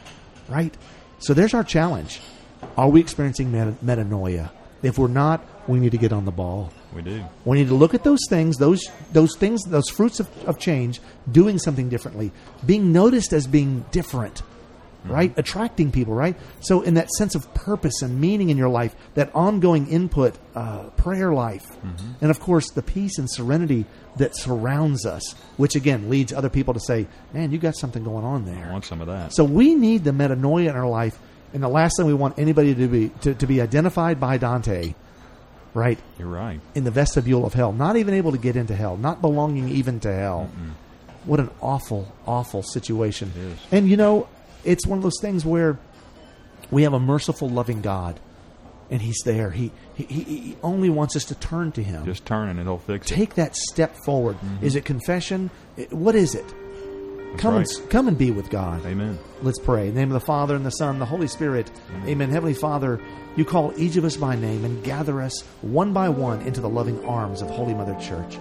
Right. 0.49 0.75
So 1.19 1.34
there's 1.34 1.53
our 1.53 1.63
challenge. 1.63 2.19
Are 2.77 2.89
we 2.89 2.99
experiencing 2.99 3.51
meta- 3.51 3.75
metanoia? 3.84 4.51
If 4.84 4.98
we're 4.98 5.08
not, 5.08 5.46
we 5.67 5.80
need 5.80 5.91
to 5.91 5.98
get 5.98 6.12
on 6.12 6.26
the 6.26 6.32
ball. 6.32 6.72
We 6.94 7.02
do. 7.02 7.24
We 7.46 7.60
need 7.60 7.70
to 7.70 7.76
look 7.76 7.94
at 7.94 8.04
those 8.04 8.20
things, 8.30 8.58
those 8.58 8.84
those 9.13 9.36
things, 9.38 9.63
those 9.63 9.89
fruits 9.89 10.20
of, 10.20 10.30
of 10.46 10.60
change, 10.60 11.00
doing 11.32 11.58
something 11.60 11.89
differently, 11.89 12.32
being 12.65 12.91
noticed 12.91 13.32
as 13.32 13.48
being 13.48 13.86
different, 13.91 14.41
right? 15.06 15.34
Attracting 15.38 15.91
people, 15.91 16.13
right? 16.13 16.36
So, 16.60 16.82
in 16.82 16.96
that 16.96 17.10
sense 17.12 17.34
of 17.36 17.54
purpose 17.54 18.02
and 18.02 18.20
meaning 18.20 18.50
in 18.50 18.58
your 18.58 18.70
life, 18.70 18.94
that 19.13 19.34
ongoing 19.34 19.88
input, 19.88 20.36
uh, 20.54 20.89
prayer 20.98 21.34
life, 21.34 21.65
and 22.20 22.30
of 22.30 22.39
course 22.39 22.70
the 22.72 22.82
peace 22.82 23.17
and 23.17 23.30
serenity 23.30 23.86
that 24.17 24.36
surrounds 24.36 25.06
us, 25.06 25.34
which 25.56 25.76
again 25.76 26.10
leads 26.10 26.34
other 26.34 26.50
people 26.50 26.74
to 26.74 26.80
say, 26.82 27.08
"Man, 27.34 27.52
you 27.52 27.58
got 27.58 27.78
something 27.78 28.04
going 28.04 28.26
on 28.26 28.44
there." 28.46 28.67
I 28.67 28.72
want 28.72 28.86
some 28.86 29.00
of 29.00 29.08
that. 29.08 29.34
So 29.34 29.46
we 29.46 29.76
need 29.76 30.04
the 30.04 30.12
metanoia 30.12 30.70
in 30.70 30.76
our 30.76 30.89
life, 30.89 31.17
and 31.54 31.62
the 31.62 31.70
last 31.70 31.98
thing 31.98 32.06
we 32.06 32.14
want 32.14 32.40
anybody 32.40 32.74
to 32.76 32.88
be 32.88 33.10
to, 33.22 33.34
to 33.34 33.48
be 33.48 33.62
identified 33.62 34.20
by 34.20 34.38
Dante, 34.38 34.94
right? 35.74 36.00
You're 36.18 36.28
right. 36.28 36.60
in 36.76 36.84
the 36.84 36.92
vestibule 36.92 37.46
of 37.46 37.54
hell, 37.54 37.72
not 37.74 37.98
even 37.98 38.14
able 38.14 38.32
to 38.32 38.38
get 38.38 38.56
into 38.56 38.76
hell, 38.76 38.98
not 38.98 39.22
belonging 39.22 39.70
even 39.70 40.00
to 40.02 40.14
hell. 40.14 40.50
What 41.26 41.40
an 41.40 41.52
awful, 41.62 42.12
awful 42.26 42.64
situation. 42.64 43.32
And 43.72 43.90
you 43.90 43.98
know, 43.98 44.28
it's 44.64 44.88
one 44.88 44.98
of 44.98 45.04
those 45.04 45.20
things 45.22 45.46
where 45.46 45.78
we 46.72 46.84
have 46.84 46.94
a 46.94 47.00
merciful, 47.00 47.50
loving 47.50 47.82
God, 47.82 48.20
and 48.90 49.02
He's 49.02 49.20
there. 49.26 49.52
He 49.52 49.72
He, 49.96 50.06
he, 50.06 50.58
only 50.64 50.90
wants 50.90 51.16
us 51.16 51.26
to 51.26 51.36
turn 51.36 51.72
to 51.74 51.84
Him. 51.84 52.06
Just 52.06 52.26
turn 52.26 52.50
and 52.50 52.60
it'll 52.60 52.80
fix 52.80 53.12
it. 53.12 53.16
Take 53.16 53.36
that 53.36 53.56
step 53.56 53.96
forward. 54.06 54.38
Mm-hmm. 54.38 54.66
Is 54.66 54.76
it 54.76 54.86
confession? 54.86 55.52
What 55.90 56.16
is 56.16 56.34
it? 56.34 56.46
Come 57.38 57.56
right. 57.56 57.67
and 57.67 57.89
come 57.89 58.08
and 58.08 58.17
be 58.17 58.32
with 58.32 58.50
God. 58.50 58.86
Amen. 58.86 59.17
Let's 59.41 59.60
pray. 59.60 59.88
In 59.88 59.94
the 59.94 60.00
name 60.00 60.10
of 60.10 60.20
the 60.20 60.26
Father 60.26 60.56
and 60.56 60.65
the 60.65 60.72
Son, 60.72 60.91
and 60.91 61.02
the 61.02 61.06
Holy 61.06 61.28
Spirit. 61.28 61.72
Amen. 62.06 62.30
Heavenly 62.30 62.54
Father, 62.54 63.00
you 63.36 63.46
call 63.46 63.74
each 63.78 63.96
of 63.96 64.06
us 64.06 64.17
by 64.17 64.36
name 64.36 64.65
and 64.65 64.84
gather 64.84 65.22
us 65.22 65.41
one 65.62 65.94
by 65.94 66.10
one 66.10 66.41
into 66.41 66.62
the 66.62 66.70
loving 66.70 67.04
arms 67.06 67.41
of 67.41 67.50
Holy 67.50 67.74
Mother 67.74 67.96
Church. 68.00 68.38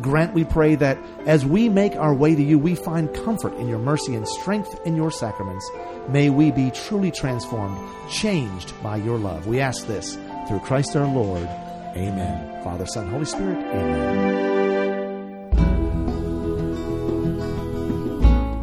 Grant, 0.00 0.34
we 0.34 0.44
pray, 0.44 0.74
that 0.74 0.98
as 1.26 1.44
we 1.44 1.68
make 1.68 1.94
our 1.94 2.14
way 2.14 2.34
to 2.34 2.42
you, 2.42 2.58
we 2.58 2.74
find 2.74 3.14
comfort 3.14 3.54
in 3.54 3.68
your 3.68 3.78
mercy 3.78 4.14
and 4.14 4.26
strength 4.26 4.80
in 4.84 4.96
your 4.96 5.10
sacraments. 5.10 5.70
May 6.08 6.30
we 6.30 6.50
be 6.50 6.70
truly 6.72 7.10
transformed, 7.10 7.78
changed 8.10 8.74
by 8.82 8.96
your 8.96 9.18
love. 9.18 9.46
We 9.46 9.60
ask 9.60 9.86
this 9.86 10.18
through 10.48 10.60
Christ 10.60 10.96
our 10.96 11.06
Lord. 11.06 11.48
Amen. 11.96 12.62
Father, 12.64 12.86
Son, 12.86 13.08
Holy 13.08 13.24
Spirit. 13.24 13.56
Amen. 13.56 14.53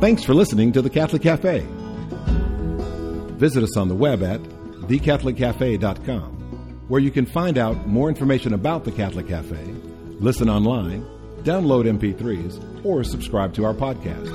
Thanks 0.02 0.24
for 0.24 0.34
listening 0.34 0.72
to 0.72 0.82
the 0.82 0.90
Catholic 0.90 1.22
Cafe. 1.22 1.64
Visit 3.38 3.62
us 3.62 3.78
on 3.78 3.88
the 3.88 3.94
web 3.94 4.24
at 4.24 4.42
thecatholiccafe.com, 4.42 6.88
where 6.88 7.00
you 7.00 7.12
can 7.12 7.28
find 7.28 7.60
out 7.60 7.86
more 7.86 8.10
information 8.10 8.56
about 8.56 8.84
the 8.84 8.92
Catholic 8.92 9.28
Cafe, 9.28 9.64
listen 10.20 10.50
online, 10.50 11.06
download 11.44 11.86
MP3s, 11.86 12.84
or 12.84 13.04
subscribe 13.04 13.54
to 13.54 13.64
our 13.64 13.76
podcast. 13.76 14.26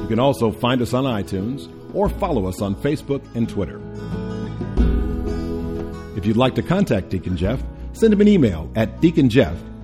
You 0.00 0.08
can 0.08 0.18
also 0.18 0.50
find 0.50 0.80
us 0.80 0.94
on 0.94 1.04
iTunes 1.04 1.70
or 1.94 2.08
follow 2.08 2.46
us 2.46 2.62
on 2.62 2.74
Facebook 2.74 3.22
and 3.34 3.46
Twitter. 3.46 3.78
If 6.16 6.24
you'd 6.24 6.38
like 6.38 6.54
to 6.54 6.62
contact 6.62 7.10
Deacon 7.10 7.36
Jeff, 7.36 7.62
send 7.92 8.14
him 8.14 8.22
an 8.22 8.28
email 8.28 8.72
at 8.74 9.02
deaconjeff 9.02 9.58